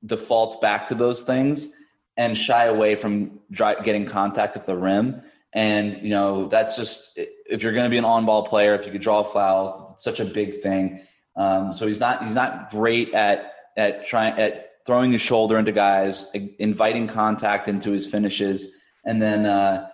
default 0.04 0.60
back 0.60 0.88
to 0.88 0.94
those 0.94 1.22
things 1.22 1.72
and 2.16 2.36
shy 2.36 2.66
away 2.66 2.94
from 2.94 3.40
dry, 3.50 3.74
getting 3.82 4.06
contact 4.06 4.56
at 4.56 4.66
the 4.66 4.76
rim. 4.76 5.22
And 5.54 6.02
you 6.02 6.10
know 6.10 6.48
that's 6.48 6.76
just 6.76 7.16
if 7.16 7.62
you're 7.62 7.72
going 7.72 7.84
to 7.84 7.90
be 7.90 7.98
an 7.98 8.04
on-ball 8.04 8.46
player, 8.46 8.74
if 8.74 8.84
you 8.86 8.92
could 8.92 9.02
draw 9.02 9.22
fouls, 9.22 9.92
it's 9.92 10.04
such 10.04 10.20
a 10.20 10.24
big 10.24 10.60
thing. 10.60 11.00
Um, 11.36 11.72
so 11.72 11.86
he's 11.86 12.00
not 12.00 12.24
he's 12.24 12.34
not 12.34 12.70
great 12.70 13.14
at 13.14 13.52
at 13.76 14.04
trying 14.04 14.38
at 14.38 14.72
throwing 14.84 15.12
his 15.12 15.20
shoulder 15.20 15.56
into 15.56 15.72
guys, 15.72 16.30
inviting 16.58 17.06
contact 17.06 17.68
into 17.68 17.92
his 17.92 18.06
finishes, 18.06 18.72
and 19.04 19.22
then 19.22 19.46
uh, 19.46 19.88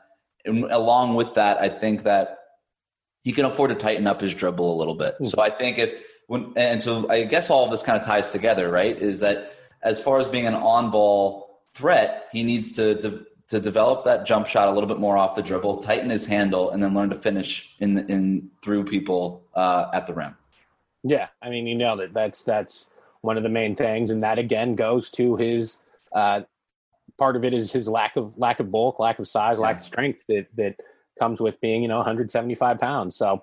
along 0.47 1.14
with 1.14 1.35
that, 1.35 1.59
I 1.59 1.69
think 1.69 2.05
that 2.05 2.38
he 3.23 3.33
can 3.33 3.45
afford 3.45 3.71
to 3.71 3.76
tighten 3.76 4.07
up 4.07 4.21
his 4.21 4.35
dribble 4.35 4.75
a 4.75 4.79
little 4.79 4.95
bit. 4.95 5.14
Mm-hmm. 5.14 5.26
So 5.26 5.40
I 5.40 5.50
think 5.50 5.79
if 5.79 5.93
when 6.26 6.52
and 6.57 6.81
so 6.81 7.09
I 7.11 7.25
guess 7.25 7.50
all 7.50 7.64
of 7.64 7.71
this 7.71 7.83
kind 7.83 8.00
of 8.00 8.07
ties 8.07 8.29
together, 8.29 8.71
right? 8.71 8.97
Is 8.97 9.21
that 9.21 9.52
as 9.83 10.02
far 10.02 10.19
as 10.19 10.29
being 10.29 10.47
an 10.47 10.55
on-ball 10.55 11.49
threat, 11.75 12.29
he 12.33 12.43
needs 12.43 12.73
to, 12.73 13.00
to 13.02 13.25
to 13.50 13.61
develop 13.61 14.04
that 14.04 14.25
jump 14.25 14.47
shot 14.47 14.69
a 14.69 14.71
little 14.71 14.88
bit 14.88 15.00
more 15.00 15.19
off 15.19 15.35
the 15.35 15.42
dribble, 15.42 15.83
tighten 15.83 16.09
his 16.09 16.25
handle, 16.25 16.71
and 16.71 16.80
then 16.83 16.95
learn 16.95 17.11
to 17.11 17.16
finish 17.16 17.75
in 17.80 17.99
in 18.09 18.49
through 18.62 18.85
people 18.85 19.42
uh, 19.54 19.90
at 19.92 20.07
the 20.07 20.14
rim. 20.14 20.37
Yeah, 21.02 21.28
I 21.42 21.50
mean, 21.50 21.66
you 21.66 21.76
nailed 21.76 22.00
it. 22.00 22.14
That's 22.14 22.45
that's 22.45 22.87
one 23.23 23.37
of 23.37 23.42
the 23.42 23.49
main 23.49 23.75
things, 23.75 24.11
and 24.11 24.23
that 24.23 24.38
again 24.38 24.75
goes 24.76 25.11
to 25.11 25.37
his. 25.37 25.78
Uh, 26.12 26.42
part 27.19 27.37
of 27.37 27.45
it 27.45 27.52
is 27.52 27.73
his 27.73 27.88
lack 27.88 28.16
of 28.16 28.33
lack 28.38 28.61
of 28.61 28.71
bulk, 28.71 29.00
lack 29.00 29.19
of 29.19 29.26
size, 29.26 29.57
yeah. 29.57 29.62
lack 29.62 29.76
of 29.78 29.83
strength 29.83 30.23
that 30.28 30.47
that 30.57 30.76
comes 31.19 31.40
with 31.40 31.61
being 31.61 31.83
you 31.83 31.88
know 31.88 31.97
175 31.97 32.78
pounds. 32.78 33.16
So 33.16 33.42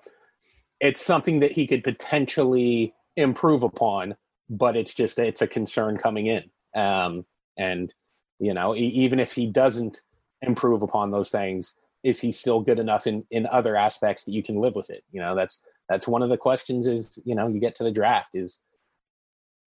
it's 0.80 1.04
something 1.04 1.40
that 1.40 1.52
he 1.52 1.66
could 1.66 1.84
potentially 1.84 2.94
improve 3.16 3.62
upon, 3.62 4.16
but 4.48 4.74
it's 4.74 4.94
just 4.94 5.18
it's 5.18 5.42
a 5.42 5.46
concern 5.46 5.98
coming 5.98 6.26
in. 6.26 6.44
Um, 6.74 7.26
and 7.58 7.92
you 8.38 8.54
know, 8.54 8.74
even 8.74 9.20
if 9.20 9.32
he 9.32 9.46
doesn't 9.46 10.02
improve 10.42 10.82
upon 10.82 11.10
those 11.10 11.30
things, 11.30 11.74
is 12.04 12.20
he 12.20 12.30
still 12.30 12.60
good 12.60 12.78
enough 12.78 13.06
in 13.06 13.24
in 13.30 13.46
other 13.46 13.76
aspects 13.76 14.24
that 14.24 14.32
you 14.32 14.42
can 14.42 14.60
live 14.60 14.74
with 14.74 14.90
it? 14.90 15.04
You 15.10 15.20
know, 15.20 15.34
that's 15.34 15.60
that's 15.88 16.06
one 16.06 16.22
of 16.22 16.28
the 16.28 16.36
questions. 16.36 16.86
Is 16.86 17.18
you 17.24 17.34
know, 17.34 17.48
you 17.48 17.60
get 17.60 17.74
to 17.76 17.84
the 17.84 17.90
draft 17.90 18.30
is 18.34 18.60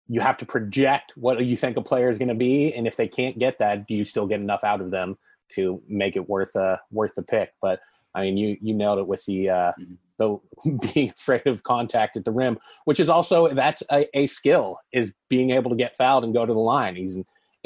you 0.09 0.21
have 0.21 0.37
to 0.39 0.47
project 0.47 1.13
what 1.17 1.45
you 1.45 1.57
think 1.57 1.77
a 1.77 1.83
player 1.83 2.11
is 2.11 2.19
going 2.19 2.29
to 2.29 2.35
be, 2.35 2.75
and 2.75 2.87
if 2.87 2.97
they 2.97 3.09
can't 3.09 3.39
get 3.39 3.59
that, 3.61 3.87
do 3.87 3.95
you 3.95 4.05
still 4.05 4.27
get 4.27 4.41
enough 4.41 4.65
out 4.65 4.81
of 4.81 4.91
them 4.91 5.17
to 5.51 5.81
make 5.89 6.17
it 6.17 6.29
worth 6.29 6.55
a 6.57 6.61
uh, 6.61 6.77
worth 6.91 7.15
the 7.15 7.23
pick? 7.23 7.53
But 7.63 7.81
I 8.15 8.23
mean, 8.23 8.37
you 8.37 8.57
you 8.61 8.75
nailed 8.75 8.99
it 8.99 9.07
with 9.07 9.25
the 9.25 9.49
uh, 9.49 9.73
mm-hmm. 9.81 9.95
the 10.19 10.89
being 10.95 11.11
afraid 11.11 11.47
of 11.47 11.63
contact 11.63 12.17
at 12.17 12.25
the 12.25 12.33
rim, 12.33 12.59
which 12.85 13.01
is 13.01 13.09
also 13.09 13.49
that's 13.49 13.83
a, 13.91 14.07
a, 14.19 14.27
skill 14.27 14.79
is 14.93 15.15
being 15.29 15.51
able 15.51 15.71
to 15.71 15.77
get 15.77 15.97
fouled 15.97 16.25
and 16.25 16.35
go 16.35 16.45
to 16.45 16.53
the 16.53 16.59
line. 16.59 16.97
He's 16.97 17.17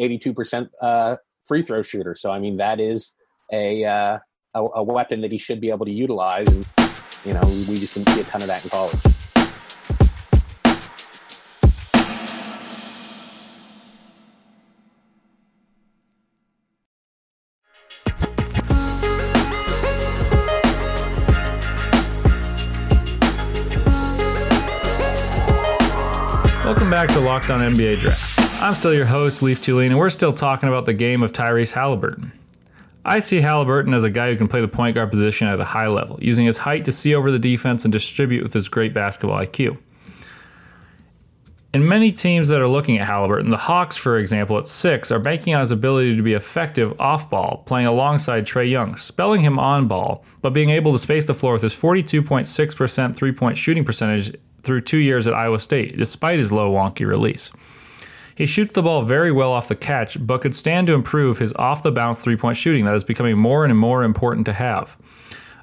82% 0.00 0.68
uh, 0.80 1.16
free 1.44 1.62
throw 1.62 1.82
shooter. 1.82 2.14
So, 2.16 2.30
I 2.30 2.38
mean, 2.38 2.56
that 2.56 2.80
is 2.80 3.14
a, 3.52 3.84
uh, 3.84 4.18
a, 4.54 4.64
a, 4.76 4.82
weapon 4.82 5.20
that 5.20 5.32
he 5.32 5.38
should 5.38 5.60
be 5.60 5.70
able 5.70 5.86
to 5.86 5.92
utilize. 5.92 6.48
And, 6.48 6.66
you 7.24 7.34
know, 7.34 7.42
we 7.68 7.78
just 7.78 7.94
didn't 7.94 8.08
see 8.10 8.20
a 8.20 8.24
ton 8.24 8.40
of 8.40 8.48
that 8.48 8.64
in 8.64 8.70
college. 8.70 9.00
Welcome 26.64 26.90
back 26.90 27.08
to 27.10 27.20
Locked 27.20 27.50
On 27.50 27.60
NBA 27.60 28.00
Draft. 28.00 28.33
I'm 28.60 28.72
still 28.72 28.94
your 28.94 29.04
host, 29.04 29.42
Leif 29.42 29.60
Thulin, 29.60 29.88
and 29.88 29.98
we're 29.98 30.10
still 30.10 30.32
talking 30.32 30.68
about 30.68 30.86
the 30.86 30.94
game 30.94 31.22
of 31.22 31.32
Tyrese 31.32 31.72
Halliburton. 31.72 32.32
I 33.04 33.18
see 33.18 33.42
Halliburton 33.42 33.92
as 33.92 34.04
a 34.04 34.10
guy 34.10 34.30
who 34.30 34.36
can 34.36 34.48
play 34.48 34.62
the 34.62 34.68
point 34.68 34.94
guard 34.94 35.10
position 35.10 35.46
at 35.46 35.60
a 35.60 35.64
high 35.64 35.88
level, 35.88 36.18
using 36.22 36.46
his 36.46 36.56
height 36.56 36.86
to 36.86 36.92
see 36.92 37.14
over 37.14 37.30
the 37.30 37.38
defense 37.38 37.84
and 37.84 37.92
distribute 37.92 38.42
with 38.42 38.54
his 38.54 38.68
great 38.68 38.94
basketball 38.94 39.38
IQ. 39.38 39.76
In 41.74 41.86
many 41.86 42.12
teams 42.12 42.48
that 42.48 42.60
are 42.60 42.68
looking 42.68 42.98
at 42.98 43.06
Halliburton, 43.06 43.50
the 43.50 43.56
Hawks, 43.56 43.96
for 43.96 44.16
example, 44.16 44.56
at 44.56 44.66
six, 44.66 45.10
are 45.10 45.18
banking 45.18 45.54
on 45.54 45.60
his 45.60 45.72
ability 45.72 46.16
to 46.16 46.22
be 46.22 46.32
effective 46.32 46.98
off 47.00 47.28
ball, 47.28 47.64
playing 47.66 47.88
alongside 47.88 48.46
Trae 48.46 48.70
Young, 48.70 48.96
spelling 48.96 49.42
him 49.42 49.58
on 49.58 49.88
ball, 49.88 50.24
but 50.40 50.50
being 50.50 50.70
able 50.70 50.92
to 50.92 50.98
space 50.98 51.26
the 51.26 51.34
floor 51.34 51.54
with 51.54 51.62
his 51.62 51.74
42.6% 51.74 53.16
three 53.16 53.32
point 53.32 53.58
shooting 53.58 53.84
percentage 53.84 54.34
through 54.62 54.82
two 54.82 54.98
years 54.98 55.26
at 55.26 55.34
Iowa 55.34 55.58
State, 55.58 55.98
despite 55.98 56.38
his 56.38 56.52
low, 56.52 56.72
wonky 56.72 57.04
release. 57.04 57.50
He 58.34 58.46
shoots 58.46 58.72
the 58.72 58.82
ball 58.82 59.02
very 59.02 59.30
well 59.30 59.52
off 59.52 59.68
the 59.68 59.76
catch, 59.76 60.24
but 60.26 60.40
could 60.40 60.56
stand 60.56 60.88
to 60.88 60.94
improve 60.94 61.38
his 61.38 61.52
off 61.54 61.82
the 61.82 61.92
bounce 61.92 62.18
three 62.18 62.36
point 62.36 62.56
shooting 62.56 62.84
that 62.84 62.94
is 62.94 63.04
becoming 63.04 63.38
more 63.38 63.64
and 63.64 63.78
more 63.78 64.02
important 64.02 64.46
to 64.46 64.52
have. 64.52 64.96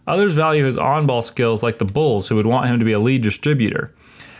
Others 0.07 0.33
value 0.33 0.65
his 0.65 0.77
on 0.77 1.05
ball 1.05 1.21
skills 1.21 1.63
like 1.63 1.77
the 1.77 1.85
Bulls, 1.85 2.27
who 2.27 2.35
would 2.35 2.45
want 2.45 2.69
him 2.69 2.79
to 2.79 2.85
be 2.85 2.91
a 2.91 2.99
lead 2.99 3.21
distributor. 3.21 3.93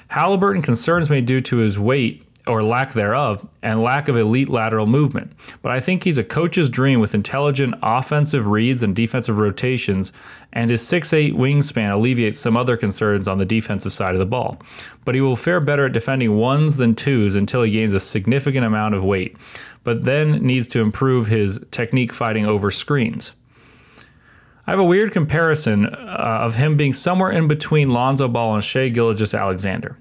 Halliburton 0.07 0.61
concerns 0.61 1.09
me 1.09 1.21
due 1.21 1.41
to 1.41 1.57
his 1.57 1.77
weight 1.77 2.25
or 2.51 2.61
lack 2.61 2.91
thereof, 2.91 3.47
and 3.63 3.81
lack 3.81 4.09
of 4.09 4.17
elite 4.17 4.49
lateral 4.49 4.85
movement. 4.85 5.31
But 5.61 5.71
I 5.71 5.79
think 5.79 6.03
he's 6.03 6.17
a 6.17 6.23
coach's 6.23 6.69
dream 6.69 6.99
with 6.99 7.15
intelligent 7.15 7.75
offensive 7.81 8.45
reads 8.45 8.83
and 8.83 8.93
defensive 8.93 9.37
rotations, 9.37 10.11
and 10.51 10.69
his 10.69 10.81
6'8 10.83 11.33
wingspan 11.33 11.93
alleviates 11.93 12.39
some 12.39 12.57
other 12.57 12.75
concerns 12.75 13.25
on 13.25 13.37
the 13.37 13.45
defensive 13.45 13.93
side 13.93 14.15
of 14.15 14.19
the 14.19 14.25
ball. 14.25 14.61
But 15.05 15.15
he 15.15 15.21
will 15.21 15.37
fare 15.37 15.61
better 15.61 15.85
at 15.85 15.93
defending 15.93 16.35
ones 16.35 16.75
than 16.75 16.93
twos 16.93 17.35
until 17.35 17.63
he 17.63 17.71
gains 17.71 17.93
a 17.93 18.01
significant 18.01 18.65
amount 18.65 18.95
of 18.95 19.03
weight, 19.03 19.37
but 19.85 20.03
then 20.03 20.45
needs 20.45 20.67
to 20.67 20.81
improve 20.81 21.27
his 21.27 21.63
technique 21.71 22.11
fighting 22.11 22.45
over 22.45 22.69
screens. 22.69 23.31
I 24.67 24.71
have 24.71 24.79
a 24.79 24.83
weird 24.83 25.13
comparison 25.13 25.85
uh, 25.85 26.39
of 26.41 26.55
him 26.55 26.75
being 26.75 26.93
somewhere 26.93 27.31
in 27.31 27.47
between 27.47 27.93
Lonzo 27.93 28.27
Ball 28.27 28.55
and 28.55 28.63
Shai 28.63 28.89
Gilgeous-Alexander. 28.89 29.97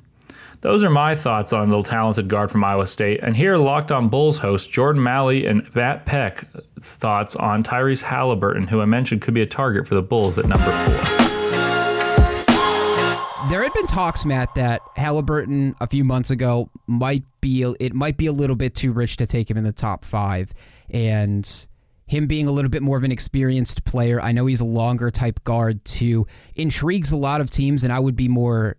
Those 0.63 0.85
are 0.85 0.91
my 0.91 1.15
thoughts 1.15 1.55
on 1.55 1.71
the 1.71 1.83
talented 1.83 2.29
guard 2.29 2.51
from 2.51 2.63
Iowa 2.63 2.87
State. 2.87 3.21
And 3.23 3.35
here, 3.35 3.57
Locked 3.57 3.91
on 3.91 4.11
Bulls 4.11 4.39
host 4.39 4.71
Jordan 4.71 5.03
Malley 5.03 5.47
and 5.47 5.75
Matt 5.75 6.05
Peck's 6.05 6.45
thoughts 6.81 7.35
on 7.35 7.63
Tyrese 7.63 8.03
Halliburton, 8.03 8.67
who 8.67 8.83
I 8.83 8.85
mentioned 8.85 9.23
could 9.23 9.33
be 9.33 9.41
a 9.41 9.47
target 9.47 9.89
for 9.89 9.95
the 9.95 10.03
Bulls 10.03 10.37
at 10.37 10.47
number 10.47 10.67
four. 10.67 10.95
There 13.49 13.63
had 13.63 13.73
been 13.73 13.87
talks, 13.87 14.27
Matt, 14.27 14.55
that 14.55 14.83
Halliburton 14.97 15.77
a 15.81 15.87
few 15.87 16.05
months 16.05 16.31
ago 16.31 16.71
might 16.87 17.25
be 17.41 17.63
it 17.81 17.95
might 17.95 18.19
be 18.19 18.27
a 18.27 18.33
little 18.33 18.55
bit 18.55 18.75
too 18.75 18.93
rich 18.93 19.17
to 19.17 19.27
take 19.27 19.51
him 19.51 19.57
in 19.57 19.65
the 19.65 19.73
top 19.73 20.05
five, 20.05 20.53
and 20.91 21.67
him 22.07 22.27
being 22.27 22.47
a 22.47 22.53
little 22.53 22.69
bit 22.69 22.83
more 22.83 22.99
of 22.99 23.05
an 23.05 23.13
experienced 23.13 23.85
player. 23.85 24.21
I 24.21 24.33
know 24.33 24.45
he's 24.45 24.61
a 24.61 24.67
longer 24.67 25.11
type 25.11 25.43
guard 25.45 25.85
too. 25.87 26.27
Intrigues 26.55 27.13
a 27.13 27.17
lot 27.17 27.41
of 27.41 27.51
teams, 27.51 27.83
and 27.83 27.93
I 27.93 27.99
would 27.99 28.15
be 28.15 28.29
more 28.29 28.77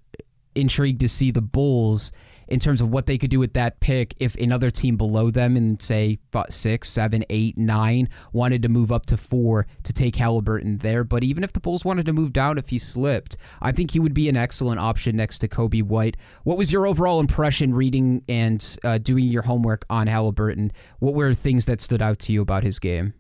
intrigued 0.56 1.00
to 1.02 1.10
see 1.10 1.32
the 1.32 1.42
Bulls 1.42 2.12
in 2.52 2.60
terms 2.60 2.82
of 2.82 2.90
what 2.90 3.06
they 3.06 3.18
could 3.18 3.30
do 3.30 3.40
with 3.40 3.54
that 3.54 3.80
pick 3.80 4.14
if 4.20 4.36
another 4.36 4.70
team 4.70 4.98
below 4.98 5.32
them 5.32 5.56
in 5.56 5.80
say 5.80 6.20
six, 6.50 6.90
seven, 6.90 7.24
eight, 7.30 7.58
nine 7.58 8.10
wanted 8.34 8.62
to 8.62 8.68
move 8.68 8.92
up 8.92 9.06
to 9.06 9.16
four 9.16 9.66
to 9.84 9.94
take 9.94 10.18
Halliburton 10.18 10.80
there. 10.80 11.06
But 11.06 11.24
even 11.24 11.46
if 11.46 11.54
the 11.54 11.62
Bulls 11.62 11.86
wanted 11.86 12.06
to 12.08 12.14
move 12.14 12.34
down 12.34 12.58
if 12.58 12.68
he 12.68 12.78
slipped, 12.78 13.38
I 13.62 13.72
think 13.72 13.92
he 13.92 14.02
would 14.02 14.14
be 14.14 14.28
an 14.28 14.36
excellent 14.36 14.82
option 14.82 15.16
next 15.16 15.40
to 15.40 15.48
Coby 15.48 15.82
White. 15.82 16.18
What 16.44 16.58
was 16.58 16.74
your 16.74 16.86
overall 16.86 17.22
impression 17.22 17.74
reading 17.74 18.22
and 18.28 18.78
uh, 18.84 18.98
doing 18.98 19.30
your 19.30 19.44
homework 19.44 19.86
on 19.90 20.08
Halliburton? 20.08 20.74
What 21.00 21.14
were 21.14 21.34
things 21.34 21.66
that 21.66 21.80
stood 21.80 22.02
out 22.02 22.20
to 22.20 22.34
you 22.34 22.42
about 22.42 22.64
his 22.64 22.80
game? 22.80 23.14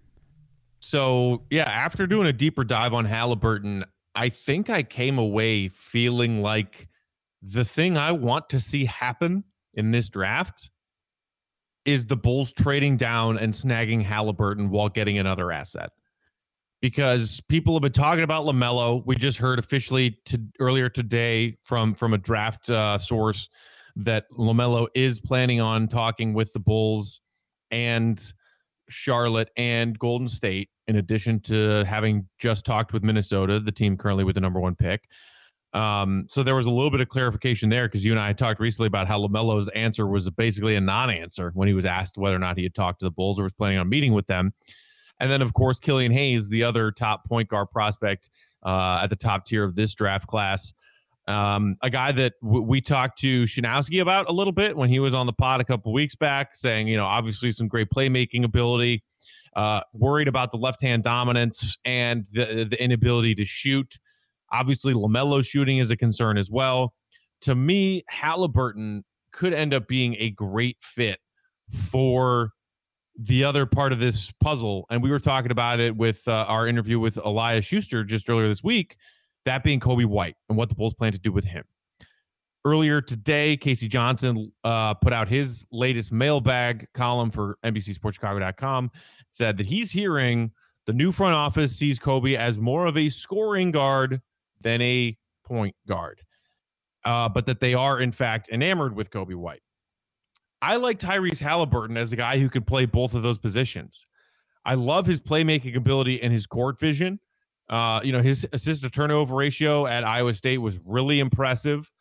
So 0.79 1.43
yeah, 1.49 1.69
after 1.69 2.05
doing 2.05 2.27
a 2.27 2.33
deeper 2.33 2.65
dive 2.65 2.93
on 2.93 3.05
Halliburton, 3.05 3.85
I 4.13 4.27
think 4.27 4.69
I 4.69 4.83
came 4.83 5.17
away 5.17 5.69
feeling 5.69 6.41
like 6.41 6.89
the 7.41 7.65
thing 7.65 7.97
I 7.97 8.11
want 8.11 8.49
to 8.49 8.59
see 8.59 8.85
happen 8.85 9.43
in 9.73 9.91
this 9.91 10.09
draft 10.09 10.69
is 11.85 12.05
the 12.05 12.15
Bulls 12.15 12.53
trading 12.53 12.97
down 12.97 13.37
and 13.37 13.53
snagging 13.53 14.03
Halliburton 14.03 14.69
while 14.69 14.89
getting 14.89 15.17
another 15.17 15.51
asset. 15.51 15.91
Because 16.81 17.41
people 17.47 17.73
have 17.73 17.81
been 17.81 17.91
talking 17.91 18.23
about 18.23 18.45
LaMelo. 18.45 19.03
We 19.05 19.15
just 19.15 19.37
heard 19.37 19.59
officially 19.59 20.17
to, 20.25 20.41
earlier 20.59 20.89
today 20.89 21.57
from 21.63 21.93
from 21.93 22.13
a 22.13 22.17
draft 22.17 22.69
uh, 22.69 22.97
source 22.97 23.49
that 23.95 24.25
LaMelo 24.31 24.87
is 24.95 25.19
planning 25.19 25.61
on 25.61 25.87
talking 25.87 26.33
with 26.33 26.53
the 26.53 26.59
Bulls 26.59 27.21
and 27.69 28.33
Charlotte 28.89 29.49
and 29.57 29.97
Golden 29.99 30.27
State, 30.27 30.69
in 30.87 30.95
addition 30.95 31.39
to 31.41 31.83
having 31.85 32.27
just 32.39 32.65
talked 32.65 32.93
with 32.93 33.03
Minnesota, 33.03 33.59
the 33.59 33.71
team 33.71 33.95
currently 33.95 34.23
with 34.23 34.35
the 34.35 34.41
number 34.41 34.59
one 34.59 34.75
pick. 34.75 35.07
Um, 35.73 36.25
so 36.27 36.43
there 36.43 36.55
was 36.55 36.65
a 36.65 36.69
little 36.69 36.91
bit 36.91 36.99
of 36.99 37.07
clarification 37.07 37.69
there 37.69 37.87
because 37.87 38.03
you 38.03 38.11
and 38.11 38.19
I 38.19 38.33
talked 38.33 38.59
recently 38.59 38.87
about 38.87 39.07
how 39.07 39.19
LaMelo's 39.19 39.69
answer 39.69 40.05
was 40.05 40.29
basically 40.31 40.75
a 40.75 40.81
non-answer 40.81 41.51
when 41.53 41.67
he 41.67 41.73
was 41.73 41.85
asked 41.85 42.17
whether 42.17 42.35
or 42.35 42.39
not 42.39 42.57
he 42.57 42.63
had 42.63 42.75
talked 42.75 42.99
to 42.99 43.05
the 43.05 43.11
Bulls 43.11 43.39
or 43.39 43.43
was 43.43 43.53
planning 43.53 43.77
on 43.77 43.87
meeting 43.87 44.13
with 44.13 44.27
them. 44.27 44.53
And 45.19 45.31
then, 45.31 45.41
of 45.41 45.53
course, 45.53 45.79
Killian 45.79 46.11
Hayes, 46.11 46.49
the 46.49 46.63
other 46.63 46.91
top 46.91 47.25
point 47.25 47.47
guard 47.47 47.69
prospect 47.71 48.29
uh, 48.63 49.01
at 49.03 49.09
the 49.11 49.15
top 49.15 49.45
tier 49.45 49.63
of 49.63 49.75
this 49.75 49.93
draft 49.93 50.27
class, 50.27 50.73
um, 51.27 51.77
a 51.81 51.89
guy 51.89 52.11
that 52.11 52.33
w- 52.41 52.63
we 52.63 52.81
talked 52.81 53.19
to 53.19 53.43
Shanowski 53.43 54.01
about 54.01 54.27
a 54.29 54.33
little 54.33 54.51
bit 54.51 54.75
when 54.75 54.89
he 54.89 54.99
was 54.99 55.13
on 55.13 55.27
the 55.27 55.33
pod 55.33 55.61
a 55.61 55.63
couple 55.63 55.93
weeks 55.93 56.15
back, 56.15 56.55
saying, 56.55 56.87
you 56.87 56.97
know, 56.97 57.05
obviously 57.05 57.51
some 57.51 57.67
great 57.67 57.89
playmaking 57.89 58.43
ability, 58.43 59.03
uh, 59.55 59.81
worried 59.93 60.27
about 60.27 60.51
the 60.51 60.57
left 60.57 60.81
hand 60.81 61.03
dominance 61.03 61.77
and 61.85 62.25
the, 62.33 62.65
the 62.69 62.83
inability 62.83 63.35
to 63.35 63.45
shoot. 63.45 63.99
Obviously, 64.51 64.93
LaMelo 64.93 65.45
shooting 65.45 65.77
is 65.77 65.91
a 65.91 65.97
concern 65.97 66.37
as 66.37 66.49
well. 66.49 66.93
To 67.41 67.55
me, 67.55 68.03
Halliburton 68.07 69.03
could 69.31 69.53
end 69.53 69.73
up 69.73 69.87
being 69.87 70.15
a 70.19 70.29
great 70.31 70.77
fit 70.79 71.19
for 71.89 72.51
the 73.17 73.43
other 73.43 73.65
part 73.65 73.91
of 73.91 73.99
this 73.99 74.31
puzzle. 74.39 74.85
And 74.89 75.01
we 75.03 75.09
were 75.09 75.19
talking 75.19 75.51
about 75.51 75.79
it 75.79 75.95
with 75.95 76.27
uh, 76.27 76.45
our 76.47 76.67
interview 76.67 76.99
with 76.99 77.17
Elias 77.17 77.65
Schuster 77.65 78.03
just 78.03 78.29
earlier 78.29 78.47
this 78.47 78.63
week, 78.63 78.97
that 79.45 79.63
being 79.63 79.79
Coby 79.79 80.05
White 80.05 80.35
and 80.49 80.57
what 80.57 80.69
the 80.69 80.75
Bulls 80.75 80.95
plan 80.95 81.11
to 81.11 81.19
do 81.19 81.31
with 81.31 81.45
him. 81.45 81.63
Earlier 82.63 83.01
today, 83.01 83.57
K.C. 83.57 83.87
Johnson 83.87 84.51
uh, 84.63 84.93
put 84.93 85.13
out 85.13 85.27
his 85.27 85.65
latest 85.71 86.11
mailbag 86.11 86.87
column 86.93 87.31
for 87.31 87.57
NBCSportsChicago.com. 87.65 88.91
Said 89.31 89.57
that 89.57 89.65
he's 89.65 89.91
hearing 89.91 90.51
the 90.85 90.93
new 90.93 91.11
front 91.11 91.33
office 91.33 91.75
sees 91.75 91.97
Coby 91.99 92.37
as 92.37 92.59
more 92.59 92.85
of 92.85 92.97
a 92.97 93.09
scoring 93.09 93.71
guard 93.71 94.21
than 94.63 94.81
a 94.81 95.17
point 95.45 95.75
guard, 95.87 96.21
uh, 97.05 97.29
but 97.29 97.45
that 97.45 97.59
they 97.59 97.73
are, 97.73 97.99
in 97.99 98.11
fact, 98.11 98.49
enamored 98.49 98.95
with 98.95 99.09
Coby 99.09 99.35
White. 99.35 99.61
I 100.61 100.75
like 100.75 100.99
Tyrese 100.99 101.39
Halliburton 101.39 101.97
as 101.97 102.13
a 102.13 102.15
guy 102.15 102.39
who 102.39 102.49
can 102.49 102.63
play 102.63 102.85
both 102.85 103.13
of 103.13 103.23
those 103.23 103.39
positions. 103.39 104.05
I 104.63 104.75
love 104.75 105.07
his 105.07 105.19
playmaking 105.19 105.75
ability 105.75 106.21
and 106.21 106.31
his 106.31 106.45
court 106.45 106.79
vision. 106.79 107.19
Uh, 107.69 108.01
you 108.03 108.11
know, 108.11 108.21
his 108.21 108.45
assist 108.53 108.83
to 108.83 108.89
turnover 108.89 109.35
ratio 109.35 109.87
at 109.87 110.03
Iowa 110.03 110.33
State 110.33 110.59
was 110.59 110.79
really 110.85 111.19
impressive. 111.19 111.91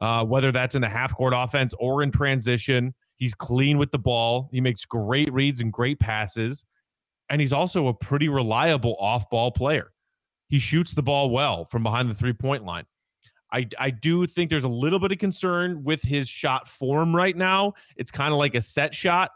Uh, 0.00 0.24
whether 0.24 0.52
that's 0.52 0.74
in 0.74 0.82
the 0.82 0.88
half 0.88 1.14
court 1.14 1.32
offense 1.36 1.74
or 1.78 2.02
in 2.02 2.10
transition, 2.10 2.94
he's 3.16 3.34
clean 3.34 3.78
with 3.78 3.90
the 3.90 3.98
ball. 3.98 4.48
He 4.52 4.60
makes 4.60 4.84
great 4.84 5.32
reads 5.32 5.60
and 5.60 5.72
great 5.72 6.00
passes. 6.00 6.64
And 7.30 7.40
he's 7.40 7.52
also 7.52 7.88
a 7.88 7.94
pretty 7.94 8.28
reliable 8.28 8.96
off 8.98 9.28
ball 9.28 9.50
player 9.50 9.92
he 10.48 10.58
shoots 10.58 10.94
the 10.94 11.02
ball 11.02 11.30
well 11.30 11.64
from 11.64 11.82
behind 11.82 12.10
the 12.10 12.14
three 12.14 12.32
point 12.32 12.64
line. 12.64 12.84
I, 13.52 13.66
I 13.78 13.90
do 13.90 14.26
think 14.26 14.50
there's 14.50 14.64
a 14.64 14.68
little 14.68 14.98
bit 14.98 15.12
of 15.12 15.18
concern 15.18 15.82
with 15.82 16.02
his 16.02 16.28
shot 16.28 16.68
form 16.68 17.14
right 17.16 17.36
now. 17.36 17.74
It's 17.96 18.10
kind 18.10 18.32
of 18.32 18.38
like 18.38 18.54
a 18.54 18.60
set 18.60 18.94
shot, 18.94 19.30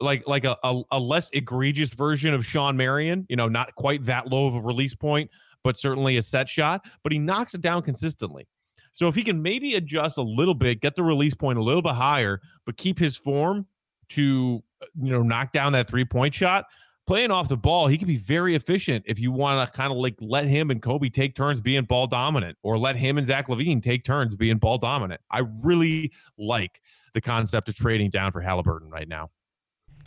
like 0.00 0.26
like 0.26 0.44
a, 0.44 0.56
a, 0.62 0.82
a, 0.92 1.00
less 1.00 1.30
egregious 1.32 1.94
version 1.94 2.32
of 2.32 2.46
Shawn 2.46 2.76
Marion. 2.76 3.26
You 3.28 3.36
know, 3.36 3.48
not 3.48 3.74
quite 3.74 4.04
that 4.04 4.28
low 4.28 4.46
of 4.46 4.54
a 4.54 4.60
release 4.60 4.94
point, 4.94 5.30
but 5.64 5.76
certainly 5.76 6.16
a 6.16 6.22
set 6.22 6.48
shot. 6.48 6.86
But 7.02 7.12
he 7.12 7.18
knocks 7.18 7.54
it 7.54 7.60
down 7.60 7.82
consistently. 7.82 8.46
So 8.92 9.08
if 9.08 9.14
he 9.14 9.22
can 9.22 9.42
maybe 9.42 9.74
adjust 9.74 10.16
a 10.16 10.22
little 10.22 10.54
bit, 10.54 10.80
get 10.80 10.94
the 10.94 11.02
release 11.02 11.34
point 11.34 11.58
a 11.58 11.62
little 11.62 11.82
bit 11.82 11.92
higher, 11.92 12.40
but 12.64 12.76
keep 12.76 12.98
his 12.98 13.16
form 13.16 13.66
to 14.10 14.62
you 15.02 15.12
know 15.12 15.22
knock 15.22 15.52
down 15.52 15.72
that 15.72 15.88
three 15.88 16.04
point 16.04 16.34
shot, 16.34 16.66
playing 17.06 17.30
off 17.30 17.48
the 17.48 17.56
ball, 17.56 17.86
he 17.86 17.98
can 17.98 18.08
be 18.08 18.16
very 18.16 18.54
efficient 18.54 19.04
if 19.06 19.18
you 19.18 19.30
want 19.32 19.66
to 19.66 19.76
kind 19.76 19.92
of 19.92 19.98
like 19.98 20.16
let 20.20 20.46
him 20.46 20.70
and 20.70 20.82
Coby 20.82 21.12
take 21.12 21.34
turns 21.34 21.60
being 21.60 21.84
ball 21.84 22.06
dominant 22.06 22.58
or 22.62 22.78
let 22.78 22.96
him 22.96 23.18
and 23.18 23.26
Zach 23.26 23.48
LaVine 23.48 23.82
take 23.82 24.04
turns 24.04 24.34
being 24.34 24.58
ball 24.58 24.78
dominant. 24.78 25.20
I 25.30 25.42
really 25.62 26.12
like 26.38 26.80
the 27.14 27.20
concept 27.20 27.68
of 27.68 27.76
trading 27.76 28.10
down 28.10 28.32
for 28.32 28.40
Halliburton 28.40 28.90
right 28.90 29.08
now. 29.08 29.30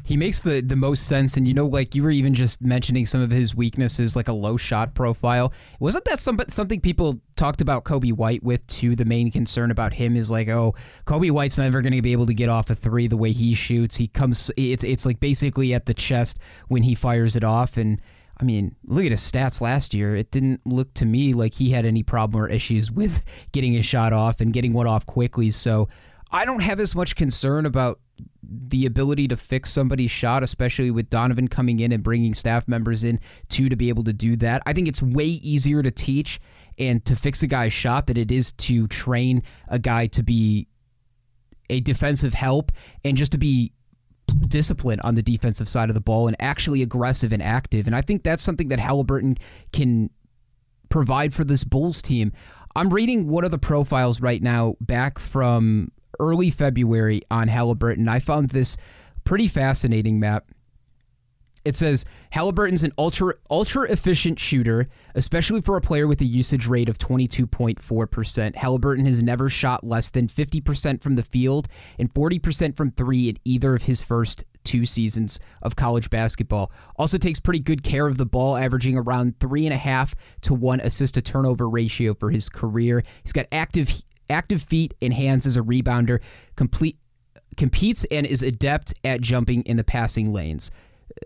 He 0.10 0.18
makes 0.18 0.42
the 0.42 0.62
the 0.62 0.76
most 0.76 1.06
sense, 1.06 1.38
and 1.38 1.48
you 1.48 1.54
know, 1.54 1.68
like 1.68 1.94
you 1.94 2.02
were 2.02 2.10
even 2.10 2.34
just 2.34 2.64
mentioning 2.64 3.06
some 3.06 3.22
of 3.22 3.30
his 3.30 3.54
weaknesses, 3.54 4.16
like 4.16 4.28
a 4.28 4.34
low 4.34 4.58
shot 4.58 4.96
profile. 4.96 5.54
Wasn't 5.80 6.04
that 6.06 6.20
some, 6.20 6.40
something 6.48 6.82
people 6.82 7.22
talked 7.36 7.62
about 7.62 7.84
Coby 7.84 8.12
White 8.12 8.42
with 8.42 8.66
too? 8.66 8.96
The 8.96 9.06
main 9.06 9.30
concern 9.30 9.70
about 9.70 9.94
him 9.94 10.16
is 10.16 10.32
like, 10.32 10.50
oh, 10.50 10.74
Coby 11.06 11.30
White's 11.30 11.60
never 11.60 11.84
going 11.84 11.94
to 11.94 12.02
be 12.02 12.12
able 12.12 12.26
to 12.26 12.34
get 12.34 12.50
off 12.50 12.72
a 12.72 12.76
three 12.76 13.06
the 13.06 13.18
way 13.18 13.34
he 13.34 13.54
shoots. 13.54 13.98
He 13.98 14.08
comes, 14.08 14.50
it's 14.58 14.84
it's 14.84 15.06
like 15.06 15.20
basically 15.20 15.76
at 15.76 15.86
the 15.86 15.94
chest 15.94 16.40
when 16.70 16.82
he 16.82 16.96
fires 16.96 17.36
it 17.36 17.44
off, 17.44 17.78
and 17.78 18.02
I 18.42 18.46
mean, 18.46 18.78
look 18.86 19.06
at 19.06 19.12
his 19.12 19.22
stats 19.22 19.62
last 19.62 19.94
year. 19.94 20.16
It 20.16 20.32
didn't 20.32 20.62
look 20.66 20.92
to 20.96 21.06
me 21.06 21.36
like 21.36 21.54
he 21.54 21.70
had 21.70 21.86
any 21.86 22.02
problem 22.02 22.42
or 22.42 22.50
issues 22.50 22.92
with 22.92 23.24
getting 23.52 23.74
his 23.74 23.86
shot 23.86 24.12
off 24.12 24.42
and 24.42 24.52
getting 24.54 24.74
one 24.74 24.88
off 24.88 25.06
quickly. 25.06 25.52
So 25.52 25.88
I 26.32 26.46
don't 26.46 26.62
have 26.62 26.80
as 26.80 26.96
much 26.96 27.16
concern 27.16 27.68
about 27.68 28.00
the 28.52 28.86
ability 28.86 29.28
to 29.28 29.38
fix 29.38 29.72
somebody's 29.72 30.12
shot, 30.12 30.44
especially 30.44 30.92
with 30.92 31.10
Donovan 31.10 31.48
coming 31.48 31.80
in 31.80 31.92
and 31.92 32.02
bringing 32.04 32.34
staff 32.34 32.68
members 32.68 33.04
in 33.04 33.20
too 33.48 33.70
to 33.70 33.76
be 33.76 33.90
able 33.90 34.04
to 34.06 34.14
do 34.14 34.36
that. 34.38 34.62
I 34.66 34.74
think 34.74 34.88
it's 34.88 35.02
way 35.02 35.26
easier 35.26 35.84
to 35.84 35.92
teach 35.92 36.40
and 36.78 37.04
to 37.06 37.16
fix 37.16 37.44
a 37.44 37.48
guy's 37.48 37.74
shot 37.74 38.08
than 38.08 38.18
it 38.18 38.32
is 38.32 38.52
to 38.54 38.88
train 38.88 39.44
a 39.68 39.78
guy 39.80 40.08
to 40.08 40.24
be 40.24 40.68
a 41.70 41.80
defensive 41.80 42.34
help 42.34 42.72
and 43.06 43.16
just 43.16 43.32
to 43.34 43.38
be 43.38 43.74
disciplined 44.48 45.02
on 45.02 45.16
the 45.16 45.22
defensive 45.22 45.68
side 45.68 45.90
of 45.90 45.96
the 45.96 46.02
ball 46.02 46.28
and 46.28 46.36
actually 46.40 46.82
aggressive 46.82 47.32
and 47.32 47.44
active. 47.44 47.88
And 47.88 47.96
I 47.96 48.02
think 48.02 48.24
that's 48.24 48.44
something 48.44 48.70
that 48.70 48.80
Halliburton 48.80 49.36
can 49.72 50.10
provide 50.90 51.34
for 51.34 51.44
this 51.44 51.64
Bulls 51.64 52.02
team. 52.02 52.32
I'm 52.76 52.90
reading 52.90 53.28
one 53.28 53.44
of 53.44 53.52
the 53.52 53.58
profiles 53.58 54.22
right 54.22 54.42
now 54.42 54.76
back 54.80 55.20
from 55.20 55.92
early 56.20 56.50
February 56.50 57.22
on 57.30 57.48
Halliburton. 57.48 58.08
I 58.08 58.20
found 58.20 58.50
this 58.50 58.78
pretty 59.24 59.48
fascinating, 59.48 60.20
Matt. 60.20 60.46
It 61.66 61.76
says 61.76 62.06
Halliburton's 62.32 62.84
an 62.84 62.94
ultra 62.98 63.36
ultra 63.50 63.84
efficient 63.92 64.40
shooter, 64.40 64.88
especially 65.14 65.62
for 65.62 65.76
a 65.76 65.82
player 65.82 66.08
with 66.08 66.22
a 66.22 66.26
usage 66.26 66.68
rate 66.68 66.90
of 66.90 66.98
22.4%. 66.98 68.56
Halliburton 68.56 69.06
has 69.06 69.22
never 69.22 69.50
shot 69.50 69.84
less 69.84 70.10
than 70.10 70.28
50% 70.28 71.02
from 71.02 71.16
the 71.16 71.24
field 71.24 71.68
and 71.98 72.14
40% 72.14 72.78
from 72.78 72.92
3 72.92 73.30
in 73.30 73.38
either 73.44 73.76
of 73.76 73.84
his 73.84 74.02
first 74.02 74.46
two 74.64 74.86
seasons 74.86 75.40
of 75.62 75.76
college 75.76 76.10
basketball. 76.10 76.72
Also 76.96 77.18
takes 77.18 77.40
pretty 77.40 77.60
good 77.60 77.84
care 77.84 78.08
of 78.08 78.18
the 78.18 78.26
ball, 78.26 78.56
averaging 78.56 78.98
around 78.98 79.40
three 79.40 79.66
and 79.66 79.74
a 79.74 79.78
half 79.78 80.16
to 80.42 80.54
one 80.54 80.80
assist 80.80 81.16
to 81.16 81.22
turnover 81.22 81.68
ratio 81.70 82.14
for 82.14 82.30
his 82.30 82.50
career. 82.50 83.04
He's 83.24 83.34
got 83.34 83.48
active 83.52 84.04
active 84.30 84.62
feet 84.62 84.94
and 85.02 85.14
hands 85.14 85.46
as 85.46 85.58
a 85.58 85.62
rebounder, 85.62 86.22
complete 86.56 86.98
competes 87.58 88.06
and 88.06 88.26
is 88.26 88.42
adept 88.42 88.94
at 89.04 89.22
jumping 89.22 89.62
in 89.64 89.78
the 89.78 89.84
passing 89.84 90.32
lanes. 90.32 90.72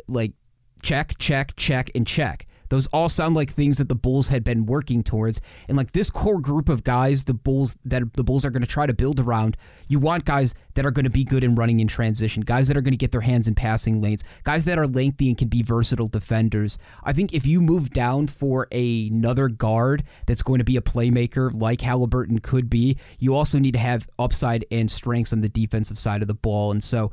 Like 0.07 0.33
check, 0.81 1.17
check, 1.17 1.55
check, 1.55 1.91
and 1.93 2.07
check. 2.07 2.47
Those 2.73 2.87
all 2.87 3.07
sound 3.07 3.35
like 3.35 3.51
things 3.51 3.77
that 3.77 3.87
the 3.87 3.93
Bulls 3.93 4.29
had 4.29 4.43
been 4.43 4.65
working 4.65 5.03
towards. 5.03 5.39
And 5.67 5.77
like 5.77 5.91
this 5.91 6.09
core 6.09 6.39
group 6.39 6.69
of 6.69 6.83
guys, 6.83 7.25
the 7.25 7.33
Bulls 7.35 7.77
that 7.85 8.15
the 8.15 8.23
Bulls 8.23 8.43
are 8.43 8.49
going 8.49 8.63
to 8.63 8.67
try 8.67 8.87
to 8.87 8.95
build 8.95 9.19
around, 9.19 9.57
you 9.87 9.99
want 9.99 10.25
guys 10.25 10.55
that 10.73 10.83
are 10.83 10.89
going 10.89 11.03
to 11.03 11.11
be 11.11 11.23
good 11.23 11.43
in 11.43 11.53
running 11.53 11.81
in 11.81 11.87
transition, 11.87 12.41
guys 12.41 12.67
that 12.69 12.75
are 12.75 12.81
going 12.81 12.93
to 12.93 12.97
get 12.97 13.11
their 13.11 13.21
hands 13.21 13.47
in 13.47 13.53
passing 13.53 14.01
lanes, 14.01 14.23
guys 14.43 14.65
that 14.65 14.79
are 14.79 14.87
lengthy 14.87 15.27
and 15.27 15.37
can 15.37 15.49
be 15.49 15.61
versatile 15.61 16.07
defenders. 16.07 16.79
I 17.03 17.13
think 17.13 17.31
if 17.31 17.45
you 17.45 17.61
move 17.61 17.91
down 17.91 18.25
for 18.25 18.67
another 18.71 19.49
guard 19.49 20.03
that's 20.25 20.41
going 20.41 20.57
to 20.57 20.65
be 20.65 20.75
a 20.75 20.81
playmaker 20.81 21.53
like 21.53 21.81
Halliburton 21.81 22.39
could 22.39 22.71
be, 22.71 22.97
you 23.19 23.35
also 23.35 23.59
need 23.59 23.73
to 23.73 23.79
have 23.79 24.07
upside 24.17 24.65
and 24.71 24.89
strengths 24.89 25.31
on 25.31 25.41
the 25.41 25.47
defensive 25.47 25.99
side 25.99 26.23
of 26.23 26.27
the 26.27 26.33
ball. 26.33 26.71
And 26.71 26.83
so 26.83 27.11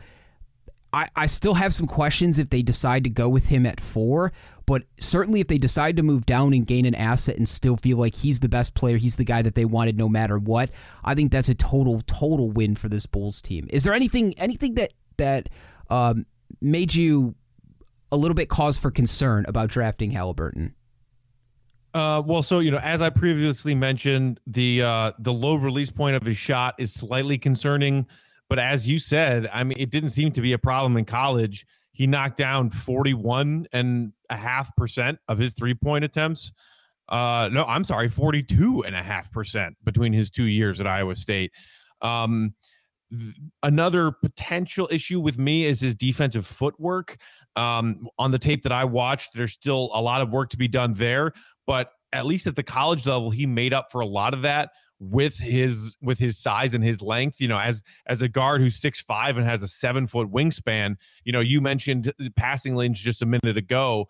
I, 0.92 1.09
I 1.14 1.26
still 1.26 1.55
have 1.55 1.72
some 1.72 1.87
questions 1.87 2.38
if 2.38 2.50
they 2.50 2.62
decide 2.62 3.05
to 3.05 3.11
go 3.11 3.29
with 3.29 3.46
him 3.46 3.64
at 3.64 3.81
four, 3.81 4.33
but 4.66 4.83
certainly 4.98 5.40
if 5.40 5.48
they 5.48 5.59
decide 5.59 5.96
to 5.96 6.03
move 6.03 6.26
down 6.26 6.53
and 6.53 6.66
gain 6.66 6.85
an 6.85 6.94
asset 6.94 7.37
and 7.37 7.48
still 7.48 7.76
feel 7.76 7.96
like 7.96 8.14
he's 8.14 8.40
the 8.40 8.48
best 8.48 8.74
player, 8.74 8.96
he's 8.96 9.16
the 9.16 9.24
guy 9.24 9.42
that 9.42 9.55
they 9.55 9.64
wanted 9.64 9.96
no 9.96 10.09
matter 10.09 10.38
what, 10.38 10.70
I 11.05 11.14
think 11.14 11.31
that's 11.31 11.48
a 11.48 11.55
total, 11.55 12.03
total 12.07 12.50
win 12.50 12.74
for 12.74 12.88
this 12.88 13.07
Bulls 13.07 13.40
team. 13.40 13.68
Is 13.70 13.85
there 13.85 13.94
anything 13.94 14.35
anything 14.38 14.74
that 14.74 14.92
that 15.16 15.48
um, 15.90 16.26
made 16.61 16.94
you 16.94 17.35
a 18.12 18.16
little 18.16 18.35
bit 18.35 18.48
cause 18.48 18.79
for 18.79 18.90
concern 18.90 19.44
about 19.46 19.68
drafting 19.68 20.11
Halliburton? 20.11 20.74
Uh, 21.92 22.22
well, 22.24 22.42
so 22.42 22.61
you 22.61 22.70
know, 22.70 22.79
as 22.79 23.03
I 23.03 23.11
previously 23.11 23.74
mentioned, 23.74 24.38
the 24.46 24.83
uh, 24.83 25.12
the 25.18 25.33
low 25.33 25.57
release 25.57 25.90
point 25.90 26.16
of 26.16 26.22
his 26.22 26.37
shot 26.37 26.74
is 26.79 26.92
slightly 26.92 27.38
concerning. 27.38 28.07
But 28.51 28.59
as 28.59 28.87
you 28.87 28.99
said, 28.99 29.49
I 29.53 29.65
mean, 29.65 29.79
it 29.81 29.91
didn't 29.91 30.11
seem 30.11 30.33
to 30.33 30.43
be 30.43 30.53
a 30.53 30.59
problem 30.59 30.97
in 30.97 31.07
college. 31.07 31.65
He 31.93 32.07
knocked 32.07 32.37
down 32.37 32.69
forty 32.69 33.15
one 33.15 33.67
and 33.73 34.13
a 34.29 34.37
half 34.37 34.75
percent 34.77 35.19
of 35.29 35.39
his 35.39 35.55
three 35.55 35.73
point 35.73 36.05
attempts. 36.05 36.53
Uh, 37.09 37.49
no, 37.53 37.65
I'm 37.65 37.83
sorry, 37.83 38.09
42 38.09 38.85
and 38.85 38.95
a 38.95 39.03
half 39.03 39.33
percent 39.33 39.77
between 39.83 40.13
his 40.13 40.31
two 40.31 40.45
years 40.45 40.81
at 40.81 40.87
Iowa 40.87 41.17
State. 41.17 41.51
Um, 42.03 42.55
th- 43.11 43.35
another 43.65 44.13
potential 44.13 44.89
issue 44.93 45.19
with 45.19 45.37
me 45.37 45.65
is 45.65 45.81
his 45.81 45.97
defensive 45.97 46.47
footwork. 46.47 47.17
Um, 47.57 48.07
on 48.17 48.31
the 48.31 48.39
tape 48.39 48.63
that 48.63 48.71
I 48.71 48.85
watched, 48.85 49.31
there's 49.35 49.53
still 49.53 49.91
a 49.93 50.01
lot 50.01 50.21
of 50.21 50.31
work 50.31 50.51
to 50.51 50.57
be 50.57 50.69
done 50.69 50.95
there, 50.95 51.33
but 51.67 51.91
at 52.13 52.27
least 52.27 52.47
at 52.47 52.55
the 52.55 52.63
college 52.63 53.07
level, 53.07 53.31
he 53.31 53.45
made 53.45 53.75
up 53.75 53.91
for 53.91 54.01
a 54.03 54.07
lot 54.07 54.33
of 54.33 54.43
that 54.43 54.71
with 55.01 55.39
his 55.39 55.97
with 56.03 56.19
his 56.19 56.39
size 56.39 56.75
and 56.75 56.85
his 56.85 57.03
length. 57.03 57.41
You 57.41 57.49
know, 57.49 57.59
as 57.59 57.83
as 58.07 58.23
a 58.23 58.29
guard 58.29 58.61
who's 58.61 58.77
six 58.77 59.01
five 59.01 59.37
and 59.37 59.47
has 59.47 59.63
a 59.63 59.69
seven 59.69 60.07
foot 60.07 60.31
wingspan. 60.31 60.97
You 61.25 61.33
know, 61.33 61.41
you 61.41 61.61
mentioned 61.61 62.13
passing 62.37 62.77
lanes 62.77 63.01
just 63.01 63.23
a 63.23 63.27
minute 63.27 63.57
ago. 63.57 64.07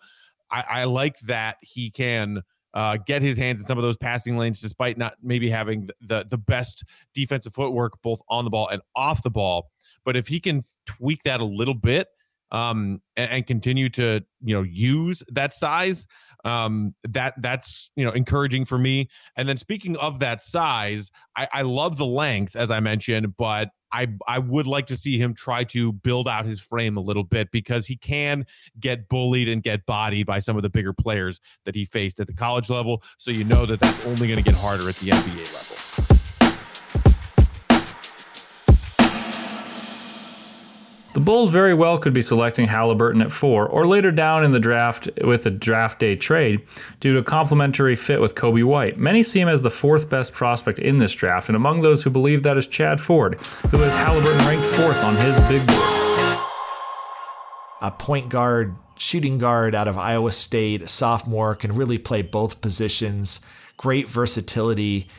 I, 0.51 0.63
I 0.67 0.83
like 0.83 1.17
that 1.21 1.57
he 1.61 1.89
can 1.89 2.43
uh, 2.73 2.97
get 3.05 3.21
his 3.21 3.37
hands 3.37 3.59
in 3.59 3.65
some 3.65 3.77
of 3.77 3.83
those 3.83 3.97
passing 3.97 4.37
lanes, 4.37 4.61
despite 4.61 4.97
not 4.97 5.15
maybe 5.21 5.49
having 5.49 5.87
the, 6.01 6.25
the, 6.29 6.37
best 6.37 6.83
defensive 7.13 7.53
footwork 7.53 8.01
both 8.01 8.21
on 8.29 8.45
the 8.45 8.49
ball 8.49 8.67
and 8.69 8.81
off 8.95 9.23
the 9.23 9.29
ball. 9.29 9.69
But 10.05 10.15
if 10.15 10.27
he 10.27 10.39
can 10.39 10.63
tweak 10.85 11.23
that 11.23 11.41
a 11.41 11.45
little 11.45 11.73
bit 11.73 12.07
um, 12.51 13.01
and, 13.17 13.31
and, 13.31 13.47
continue 13.47 13.89
to 13.89 14.21
you 14.41 14.55
know 14.55 14.63
use 14.63 15.23
that 15.29 15.53
size, 15.53 16.07
um, 16.45 16.95
that 17.03 17.33
that's 17.41 17.91
you 17.95 18.05
know 18.05 18.11
encouraging 18.11 18.65
for 18.65 18.77
me. 18.77 19.09
And 19.35 19.47
then 19.47 19.57
speaking 19.57 19.95
of 19.97 20.19
that 20.19 20.41
size, 20.41 21.11
I, 21.35 21.47
I 21.51 21.61
love 21.63 21.97
the 21.97 22.05
length 22.05 22.55
as 22.55 22.71
I 22.71 22.79
mentioned, 22.79 23.35
but 23.37 23.69
I 23.91 24.07
I 24.27 24.39
would 24.39 24.67
like 24.67 24.87
to 24.87 24.97
see 24.97 25.17
him 25.17 25.33
try 25.33 25.63
to 25.65 25.91
build 25.91 26.27
out 26.27 26.45
his 26.45 26.61
frame 26.61 26.97
a 26.97 27.01
little 27.01 27.23
bit 27.23 27.51
because 27.51 27.85
he 27.85 27.97
can 27.97 28.45
get 28.79 29.09
bullied 29.09 29.49
and 29.49 29.61
get 29.61 29.85
bodied 29.85 30.25
by 30.25 30.39
some 30.39 30.55
of 30.55 30.63
the 30.63 30.69
bigger 30.69 30.93
players 30.93 31.39
that 31.65 31.75
he 31.75 31.85
faced 31.85 32.19
at 32.19 32.27
the 32.27 32.33
college 32.33 32.69
level. 32.69 33.03
So 33.17 33.31
you 33.31 33.43
know 33.43 33.65
that 33.65 33.79
that's 33.79 34.05
only 34.05 34.27
going 34.27 34.41
to 34.41 34.49
get 34.49 34.55
harder 34.55 34.89
at 34.89 34.95
the 34.95 35.09
NBA 35.09 35.53
level. 35.53 36.10
The 41.13 41.19
Bulls 41.19 41.49
very 41.49 41.73
well 41.73 41.97
could 41.97 42.13
be 42.13 42.21
selecting 42.21 42.67
Halliburton 42.67 43.21
at 43.21 43.33
four, 43.33 43.67
or 43.67 43.85
later 43.85 44.11
down 44.11 44.45
in 44.45 44.51
the 44.51 44.61
draft 44.61 45.09
with 45.21 45.45
a 45.45 45.49
draft 45.51 45.99
day 45.99 46.15
trade 46.15 46.61
due 47.01 47.11
to 47.11 47.19
a 47.19 47.23
complementary 47.23 47.97
fit 47.97 48.21
with 48.21 48.33
Coby 48.33 48.63
White. 48.63 48.97
Many 48.97 49.21
see 49.21 49.41
him 49.41 49.49
as 49.49 49.61
the 49.61 49.69
fourth 49.69 50.09
best 50.09 50.31
prospect 50.31 50.79
in 50.79 50.99
this 50.99 51.11
draft, 51.13 51.49
and 51.49 51.55
among 51.57 51.81
those 51.81 52.03
who 52.03 52.09
believe 52.09 52.43
that 52.43 52.57
is 52.57 52.65
Chad 52.65 53.01
Ford, 53.01 53.35
who 53.71 53.79
has 53.79 53.93
Halliburton 53.93 54.37
ranked 54.47 54.65
fourth 54.65 55.03
on 55.03 55.17
his 55.17 55.37
big 55.41 55.67
board. 55.67 56.39
A 57.81 57.91
point 57.91 58.29
guard, 58.29 58.73
shooting 58.95 59.37
guard 59.37 59.75
out 59.75 59.89
of 59.89 59.97
Iowa 59.97 60.31
State, 60.31 60.87
sophomore, 60.87 61.55
can 61.55 61.73
really 61.73 61.97
play 61.97 62.21
both 62.21 62.61
positions, 62.61 63.41
great 63.75 64.07
versatility 64.07 65.09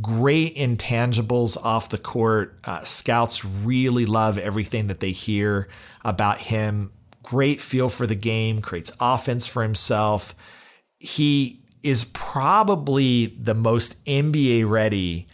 great 0.00 0.56
intangibles 0.56 1.56
off 1.62 1.88
the 1.88 1.98
court. 1.98 2.58
Uh, 2.64 2.82
scouts 2.84 3.44
really 3.44 4.06
love 4.06 4.38
everything 4.38 4.86
that 4.86 5.00
they 5.00 5.10
hear 5.10 5.68
about 6.04 6.38
him. 6.38 6.92
Great 7.22 7.60
feel 7.60 7.88
for 7.88 8.06
the 8.06 8.14
game, 8.14 8.60
creates 8.62 8.92
offense 9.00 9.46
for 9.46 9.62
himself. 9.62 10.34
He 10.98 11.62
is 11.82 12.04
probably 12.04 13.26
the 13.26 13.54
most 13.54 14.04
NBA 14.04 14.68
ready 14.68 15.26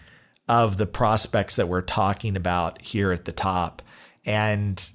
of 0.49 0.77
the 0.77 0.87
prospects 0.87 1.57
that 1.57 1.69
we're 1.69 1.83
talking 1.83 2.37
about 2.37 2.81
here 2.83 3.13
at 3.13 3.25
the 3.25 3.33
top. 3.33 3.83
And 4.25 4.89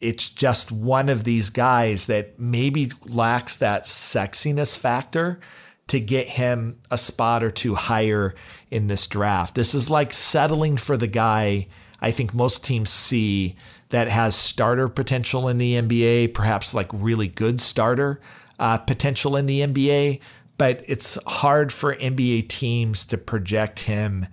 it's 0.00 0.28
just 0.28 0.70
one 0.70 1.08
of 1.08 1.24
these 1.24 1.50
guys 1.50 2.06
that 2.06 2.38
maybe 2.38 2.90
lacks 3.06 3.56
that 3.56 3.84
sexiness 3.84 4.76
factor 4.76 5.40
to 5.88 6.00
get 6.00 6.26
him 6.26 6.80
a 6.90 6.98
spot 6.98 7.42
or 7.42 7.50
two 7.50 7.74
higher 7.74 8.34
in 8.70 8.88
this 8.88 9.06
draft. 9.06 9.54
This 9.54 9.74
is 9.74 9.88
like 9.88 10.12
settling 10.12 10.76
for 10.76 10.96
the 10.96 11.06
guy 11.06 11.68
I 12.00 12.10
think 12.10 12.34
most 12.34 12.64
teams 12.64 12.90
see 12.90 13.56
that 13.88 14.08
has 14.08 14.34
starter 14.34 14.88
potential 14.88 15.48
in 15.48 15.58
the 15.58 15.74
NBA, 15.74 16.34
perhaps 16.34 16.74
like 16.74 16.88
really 16.92 17.28
good 17.28 17.60
starter 17.60 18.20
uh, 18.58 18.78
potential 18.78 19.36
in 19.36 19.46
the 19.46 19.60
NBA, 19.60 20.20
but 20.58 20.82
it's 20.86 21.18
hard 21.26 21.72
for 21.72 21.94
NBA 21.94 22.48
teams 22.48 23.04
to 23.06 23.18
project 23.18 23.80
him 23.80 24.26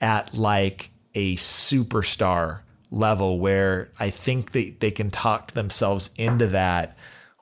at 0.00 0.34
like 0.34 0.90
a 1.14 1.36
superstar 1.36 2.60
level 2.90 3.38
where 3.38 3.90
I 3.98 4.10
think 4.10 4.52
they, 4.52 4.70
they 4.70 4.90
can 4.90 5.10
talk 5.10 5.52
themselves 5.52 6.10
into 6.16 6.46
that 6.48 6.96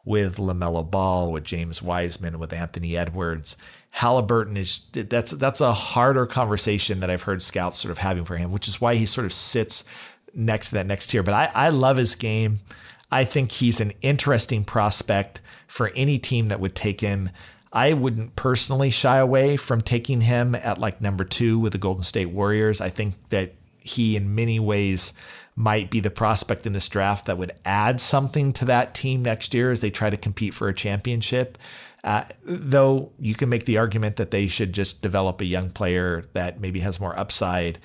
with 0.07 0.37
LaMelo 0.37 0.88
Ball, 0.88 1.31
with 1.31 1.45
James 1.45 1.83
Wiseman, 1.83 2.38
with 2.38 2.55
Anthony 2.55 2.97
Edwards. 2.97 3.59
Halliburton 3.90 4.57
is 4.57 4.87
that's 4.92 5.33
that's 5.33 5.61
a 5.61 5.73
harder 5.73 6.25
conversation 6.27 7.01
that 7.01 7.11
I've 7.11 7.23
heard 7.23 7.42
scouts 7.42 7.79
sort 7.79 7.90
of 7.90 7.99
having 7.99 8.25
for 8.25 8.37
him, 8.37 8.53
which 8.53 8.69
is 8.69 8.81
why 8.81 8.95
he 8.95 9.05
sort 9.05 9.25
of 9.25 9.33
sits 9.33 9.85
next 10.33 10.69
to 10.69 10.75
that 10.77 10.87
next 10.87 11.09
tier. 11.09 11.23
But 11.23 11.35
I, 11.35 11.51
I 11.55 11.69
love 11.71 11.97
his 11.97 12.14
game. 12.14 12.61
I 13.11 13.25
think 13.25 13.53
he's 13.53 13.81
an 13.81 13.92
interesting 14.01 14.64
prospect 14.64 15.40
for 15.66 15.90
any 15.97 16.19
team 16.19 16.47
that 16.47 16.61
would 16.61 16.75
take 16.75 17.01
him. 17.01 17.31
I 17.73 17.92
wouldn't 17.92 18.37
personally 18.37 18.90
shy 18.90 19.19
away 19.19 19.57
from 19.57 19.81
taking 19.81 20.21
him 20.21 20.55
at 20.55 20.79
like 20.79 21.01
number 21.01 21.25
two 21.25 21.59
with 21.59 21.73
the 21.73 21.79
Golden 21.79 22.05
State 22.05 22.31
Warriors. 22.31 22.81
I 22.81 22.90
think 22.90 23.14
that 23.31 23.55
he, 23.79 24.16
in 24.16 24.35
many 24.35 24.61
ways, 24.61 25.12
might 25.57 25.90
be 25.90 26.01
the 26.01 26.11
prospect 26.11 26.66
in 26.66 26.75
this 26.75 26.88
draft 26.88 27.25
that 27.25 27.38
would 27.38 27.53
add 27.64 27.99
something 28.01 28.53
to 28.53 28.64
that 28.66 28.95
team 28.95 29.23
next 29.23 29.55
year 29.55 29.71
as 29.71 29.81
they 29.81 29.90
try 29.90 30.11
to 30.11 30.16
compete 30.16 30.53
for 30.53 30.69
a 30.69 30.75
championship. 30.75 31.57
Uh, 32.05 32.25
though 32.45 33.11
you 33.19 33.35
can 33.35 33.49
make 33.49 33.64
the 33.64 33.79
argument 33.79 34.16
that 34.16 34.31
they 34.31 34.47
should 34.47 34.73
just 34.73 35.03
develop 35.03 35.40
a 35.40 35.47
young 35.47 35.71
player 35.71 36.25
that 36.35 36.61
maybe 36.61 36.81
has 36.81 37.01
more 37.01 37.19
upside. 37.19 37.79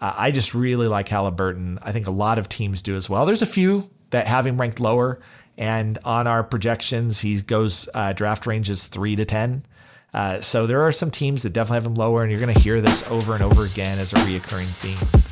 Uh, 0.00 0.14
I 0.16 0.30
just 0.30 0.54
really 0.54 0.88
like 0.88 1.08
Halliburton. 1.08 1.78
I 1.82 1.92
think 1.92 2.06
a 2.06 2.10
lot 2.10 2.38
of 2.38 2.48
teams 2.48 2.82
do 2.82 2.96
as 2.96 3.08
well. 3.08 3.26
There's 3.26 3.42
a 3.42 3.46
few 3.46 3.90
that 4.10 4.26
have 4.26 4.46
him 4.46 4.58
ranked 4.58 4.80
lower, 4.80 5.20
and 5.56 5.98
on 6.04 6.26
our 6.26 6.42
projections, 6.42 7.20
he 7.20 7.40
goes 7.42 7.88
uh, 7.94 8.12
draft 8.14 8.46
ranges 8.46 8.86
three 8.86 9.14
to 9.14 9.24
ten. 9.24 9.64
Uh, 10.12 10.40
so 10.40 10.66
there 10.66 10.82
are 10.82 10.90
some 10.90 11.10
teams 11.10 11.42
that 11.42 11.52
definitely 11.52 11.76
have 11.76 11.86
him 11.86 11.94
lower, 11.94 12.22
and 12.22 12.32
you're 12.32 12.40
going 12.40 12.52
to 12.52 12.60
hear 12.60 12.80
this 12.80 13.08
over 13.10 13.34
and 13.34 13.42
over 13.42 13.66
again 13.66 13.98
as 14.00 14.12
a 14.12 14.16
reoccurring 14.16 14.66
theme. 14.66 15.29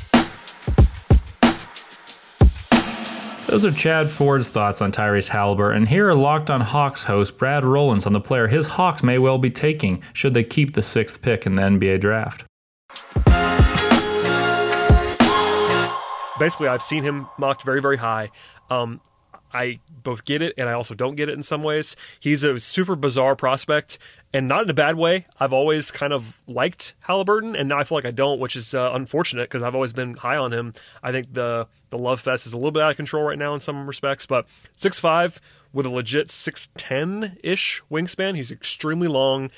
Those 3.49 3.65
are 3.65 3.71
Chad 3.71 4.11
Ford's 4.11 4.51
thoughts 4.51 4.79
on 4.79 4.91
Tyrese 4.91 5.29
Halliburton. 5.29 5.77
And 5.77 5.89
here 5.89 6.07
are 6.07 6.13
Locked 6.13 6.51
on 6.51 6.61
Hawks 6.61 7.05
host 7.05 7.39
Brad 7.39 7.65
Rowland 7.65 8.05
on 8.05 8.13
the 8.13 8.21
player 8.21 8.45
his 8.45 8.67
Hawks 8.67 9.01
may 9.01 9.17
well 9.17 9.39
be 9.39 9.49
taking 9.49 10.03
should 10.13 10.35
they 10.35 10.43
keep 10.43 10.75
the 10.75 10.83
sixth 10.83 11.23
pick 11.23 11.47
in 11.47 11.53
the 11.53 11.63
NBA 11.63 11.99
draft. 11.99 12.45
Basically, 16.37 16.67
I've 16.67 16.83
seen 16.83 17.01
him 17.01 17.27
mocked 17.39 17.63
very, 17.63 17.81
very 17.81 17.97
high. 17.97 18.29
Um, 18.69 19.01
I 19.53 19.79
both 20.03 20.25
get 20.25 20.41
it 20.41 20.53
and 20.57 20.69
I 20.69 20.73
also 20.73 20.93
don't 20.95 21.15
get 21.15 21.29
it 21.29 21.33
in 21.33 21.43
some 21.43 21.63
ways. 21.63 21.95
He's 22.19 22.43
a 22.43 22.59
super 22.59 22.95
bizarre 22.95 23.35
prospect 23.35 23.97
and 24.31 24.47
not 24.47 24.63
in 24.63 24.69
a 24.69 24.73
bad 24.73 24.95
way. 24.95 25.25
I've 25.39 25.53
always 25.53 25.91
kind 25.91 26.13
of 26.13 26.41
liked 26.47 26.93
Halliburton, 27.01 27.55
and 27.55 27.69
now 27.69 27.79
I 27.79 27.83
feel 27.83 27.97
like 27.97 28.05
I 28.05 28.11
don't, 28.11 28.39
which 28.39 28.55
is 28.55 28.73
uh, 28.73 28.91
unfortunate 28.93 29.49
because 29.49 29.63
I've 29.63 29.75
always 29.75 29.93
been 29.93 30.15
high 30.15 30.37
on 30.37 30.53
him. 30.53 30.73
I 31.01 31.11
think 31.11 31.33
the 31.33 31.67
the 31.89 31.97
love 31.97 32.19
fest 32.19 32.45
is 32.45 32.53
a 32.53 32.57
little 32.57 32.71
bit 32.71 32.83
out 32.83 32.91
of 32.91 32.97
control 32.97 33.23
right 33.23 33.37
now 33.37 33.53
in 33.53 33.59
some 33.59 33.87
respects, 33.87 34.25
but 34.25 34.45
six 34.75 34.99
five 34.99 35.41
with 35.73 35.85
a 35.85 35.89
legit 35.89 36.29
six 36.29 36.69
ten 36.77 37.37
ish 37.43 37.81
wingspan. 37.91 38.35
He's 38.35 38.51
extremely 38.51 39.07
long, 39.07 39.45
a 39.45 39.49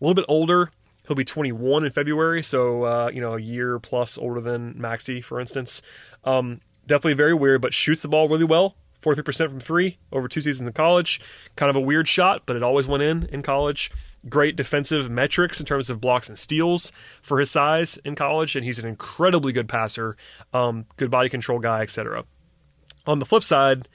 little 0.00 0.14
bit 0.14 0.26
older. 0.28 0.70
He'll 1.06 1.16
be 1.16 1.24
21 1.24 1.84
in 1.84 1.90
February, 1.90 2.40
so 2.42 2.84
uh, 2.84 3.10
you 3.12 3.20
know 3.20 3.34
a 3.34 3.40
year 3.40 3.80
plus 3.80 4.16
older 4.16 4.40
than 4.40 4.80
Maxey, 4.80 5.20
for 5.20 5.40
instance. 5.40 5.82
Um, 6.24 6.60
definitely 6.86 7.14
very 7.14 7.34
weird, 7.34 7.62
but 7.62 7.74
shoots 7.74 8.02
the 8.02 8.08
ball 8.08 8.28
really 8.28 8.44
well. 8.44 8.76
43% 9.02 9.48
from 9.48 9.60
three 9.60 9.98
over 10.12 10.28
two 10.28 10.40
seasons 10.40 10.66
in 10.66 10.72
college. 10.72 11.20
Kind 11.56 11.70
of 11.70 11.76
a 11.76 11.80
weird 11.80 12.08
shot, 12.08 12.42
but 12.46 12.56
it 12.56 12.62
always 12.62 12.86
went 12.86 13.02
in 13.02 13.24
in 13.26 13.42
college. 13.42 13.90
Great 14.28 14.56
defensive 14.56 15.10
metrics 15.10 15.60
in 15.60 15.66
terms 15.66 15.88
of 15.88 16.00
blocks 16.00 16.28
and 16.28 16.38
steals 16.38 16.92
for 17.22 17.38
his 17.38 17.50
size 17.50 17.98
in 18.04 18.14
college, 18.14 18.56
and 18.56 18.64
he's 18.64 18.78
an 18.78 18.86
incredibly 18.86 19.52
good 19.52 19.68
passer, 19.68 20.16
um, 20.52 20.84
good 20.96 21.10
body 21.10 21.28
control 21.28 21.58
guy, 21.58 21.80
etc. 21.80 22.24
On 23.06 23.18
the 23.18 23.26
flip 23.26 23.42
side, 23.42 23.88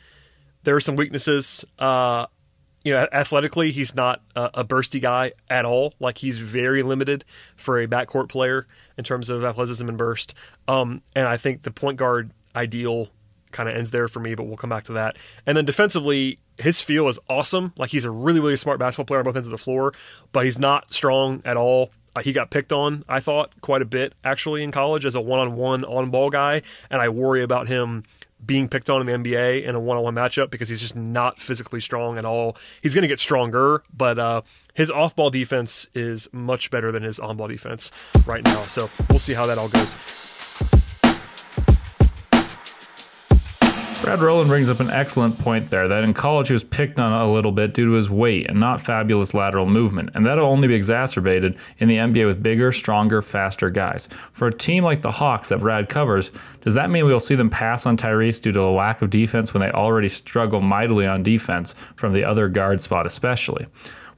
there 0.63 0.75
are 0.75 0.81
some 0.81 0.95
weaknesses. 0.95 1.63
Uh, 1.77 2.25
you 2.83 2.93
know, 2.93 3.07
athletically, 3.11 3.71
he's 3.71 3.95
not 3.95 4.21
a, 4.35 4.51
a, 4.55 4.63
bursty 4.63 5.01
guy 5.01 5.31
at 5.49 5.65
all. 5.65 5.95
Like 5.99 6.19
he's 6.19 6.37
very 6.37 6.83
limited 6.83 7.25
for 7.55 7.79
a 7.79 7.87
backcourt 7.87 8.29
player 8.29 8.67
in 8.95 9.03
terms 9.03 9.29
of 9.29 9.43
athleticism 9.43 9.89
and 9.89 9.97
burst. 9.97 10.35
Um, 10.67 11.01
and 11.15 11.27
I 11.27 11.35
think 11.35 11.63
the 11.63 11.71
point 11.71 11.97
guard 11.97 12.29
ideal 12.55 13.09
kind 13.55 13.69
of 13.69 13.75
ends 13.75 13.91
there 13.91 14.07
for 14.07 14.19
me, 14.19 14.35
but 14.35 14.45
we'll 14.45 14.57
come 14.57 14.69
back 14.69 14.83
to 14.83 14.93
that. 14.93 15.17
And 15.45 15.57
then 15.57 15.65
defensively, 15.65 16.39
his 16.57 16.81
feel 16.81 17.07
is 17.07 17.19
awesome. 17.29 17.73
Like 17.77 17.89
he's 17.89 18.05
a 18.05 18.11
really, 18.11 18.39
really 18.39 18.55
smart 18.55 18.79
basketball 18.79 19.05
player 19.05 19.19
on 19.19 19.25
both 19.25 19.35
ends 19.35 19.47
of 19.47 19.51
the 19.51 19.57
floor, 19.57 19.93
but 20.31 20.45
he's 20.45 20.59
not 20.59 20.93
strong 20.93 21.41
at 21.45 21.57
all. 21.57 21.91
Uh, 22.15 22.21
he 22.21 22.31
got 22.31 22.49
picked 22.49 22.71
on, 22.71 23.03
I 23.09 23.19
thought, 23.19 23.51
quite 23.61 23.81
a 23.81 23.85
bit 23.85 24.13
actually 24.23 24.63
in 24.63 24.71
college 24.71 25.05
as 25.05 25.15
a 25.15 25.21
one 25.21 25.39
on 25.39 25.55
one 25.55 25.83
on 25.83 26.09
ball 26.11 26.29
guy, 26.29 26.61
and 26.89 27.01
I 27.01 27.09
worry 27.09 27.41
about 27.43 27.67
him 27.67 28.03
being 28.45 28.69
picked 28.69 28.89
on 28.89 29.07
in 29.07 29.23
the 29.23 29.29
NBA 29.29 29.63
in 29.63 29.75
a 29.75 29.79
one 29.79 29.97
on 29.97 30.03
one 30.03 30.15
matchup 30.15 30.49
because 30.49 30.69
he's 30.69 30.79
just 30.79 30.95
not 30.95 31.39
physically 31.39 31.79
strong 31.79 32.17
at 32.17 32.25
all. 32.25 32.55
He's 32.81 32.93
going 32.93 33.01
to 33.01 33.07
get 33.07 33.19
stronger, 33.19 33.83
but 33.95 34.19
uh, 34.19 34.41
his 34.73 34.91
off 34.91 35.15
ball 35.15 35.29
defense 35.29 35.87
is 35.93 36.29
much 36.31 36.71
better 36.71 36.91
than 36.91 37.03
his 37.03 37.19
on 37.19 37.37
ball 37.37 37.47
defense 37.47 37.91
right 38.25 38.43
now. 38.43 38.63
So 38.63 38.89
we'll 39.09 39.19
see 39.19 39.33
how 39.33 39.45
that 39.47 39.57
all 39.57 39.69
goes. 39.69 39.95
Brad 44.05 44.21
Rowland 44.21 44.49
brings 44.49 44.69
up 44.69 44.81
an 44.81 44.91
excellent 44.91 45.39
point 45.39 45.71
there 45.71 45.87
that 45.87 46.03
in 46.03 46.13
college 46.13 46.49
he 46.49 46.53
was 46.53 46.63
picked 46.63 46.99
on 46.99 47.11
a 47.11 47.33
little 47.33 47.51
bit 47.51 47.73
due 47.73 47.85
to 47.85 47.93
his 47.93 48.07
weight 48.07 48.47
and 48.47 48.59
not 48.59 48.79
fabulous 48.79 49.33
lateral 49.33 49.65
movement, 49.65 50.11
and 50.13 50.27
that'll 50.27 50.45
only 50.45 50.67
be 50.67 50.75
exacerbated 50.75 51.57
in 51.79 51.87
the 51.87 51.97
NBA 51.97 52.27
with 52.27 52.43
bigger, 52.43 52.71
stronger, 52.71 53.23
faster 53.23 53.71
guys. 53.71 54.07
For 54.31 54.47
a 54.47 54.53
team 54.53 54.83
like 54.83 55.01
the 55.01 55.09
Hawks 55.09 55.49
that 55.49 55.57
Brad 55.57 55.89
covers, 55.89 56.29
does 56.61 56.75
that 56.75 56.91
mean 56.91 57.05
we'll 57.05 57.19
see 57.19 57.33
them 57.33 57.49
pass 57.49 57.87
on 57.87 57.97
Tyrese 57.97 58.43
due 58.43 58.51
to 58.51 58.61
a 58.61 58.69
lack 58.69 59.01
of 59.01 59.09
defense 59.09 59.55
when 59.55 59.61
they 59.61 59.71
already 59.71 60.07
struggle 60.07 60.61
mightily 60.61 61.07
on 61.07 61.23
defense 61.23 61.73
from 61.95 62.13
the 62.13 62.23
other 62.23 62.47
guard 62.47 62.83
spot, 62.83 63.07
especially? 63.07 63.65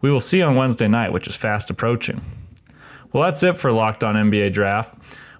We 0.01 0.11
will 0.11 0.19
see 0.19 0.41
on 0.41 0.57
Wednesday 0.57 0.89
night, 0.89 1.13
which 1.13 1.29
is 1.29 1.37
fast 1.37 1.69
approaching. 1.69 2.19
Well, 3.13 3.23
that's 3.23 3.41
it 3.41 3.57
for 3.57 3.71
Locked 3.71 4.03
On 4.03 4.15
NBA 4.15 4.51
Draft. 4.51 4.93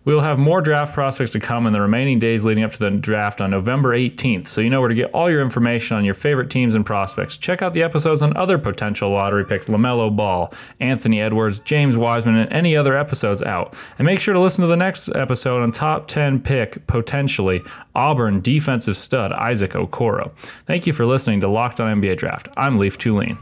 We 0.07 0.13
will 0.13 0.21
have 0.21 0.39
more 0.39 0.61
draft 0.61 0.93
prospects 0.93 1.33
to 1.33 1.41
come 1.41 1.67
in 1.67 1.73
the 1.73 1.81
remaining 1.81 2.17
days 2.17 2.45
leading 2.45 2.63
up 2.63 2.71
to 2.71 2.79
the 2.79 2.91
draft 2.91 3.41
on 3.41 3.51
November 3.51 3.93
18th, 3.93 4.47
so 4.47 4.61
you 4.61 4.69
know 4.69 4.79
where 4.79 4.87
to 4.87 4.95
get 4.95 5.11
all 5.11 5.29
your 5.29 5.41
information 5.41 5.97
on 5.97 6.05
your 6.05 6.13
favorite 6.13 6.49
teams 6.49 6.75
and 6.75 6.85
prospects. 6.85 7.35
Check 7.35 7.61
out 7.61 7.73
the 7.73 7.83
episodes 7.83 8.21
on 8.21 8.33
other 8.37 8.57
potential 8.57 9.09
lottery 9.09 9.43
picks 9.43 9.67
LaMelo 9.67 10.15
Ball, 10.15 10.53
Anthony 10.79 11.21
Edwards, 11.21 11.59
James 11.59 11.97
Wiseman, 11.97 12.37
and 12.37 12.53
any 12.53 12.73
other 12.73 12.97
episodes 12.97 13.43
out. 13.43 13.77
And 13.99 14.05
make 14.05 14.21
sure 14.21 14.33
to 14.33 14.39
listen 14.39 14.61
to 14.61 14.69
the 14.69 14.77
next 14.77 15.09
episode 15.09 15.61
on 15.61 15.73
top 15.73 16.07
10 16.07 16.39
pick, 16.39 16.87
potentially, 16.87 17.61
Auburn 17.93 18.39
defensive 18.39 18.95
stud 18.95 19.33
Isaac 19.33 19.71
Okoro. 19.71 20.31
Thank 20.67 20.87
you 20.87 20.93
for 20.93 21.05
listening 21.05 21.41
to 21.41 21.49
Locked 21.49 21.81
on 21.81 22.01
NBA 22.01 22.15
Draft. 22.15 22.47
I'm 22.55 22.77
Leif 22.77 22.97
Thulin. 22.97 23.37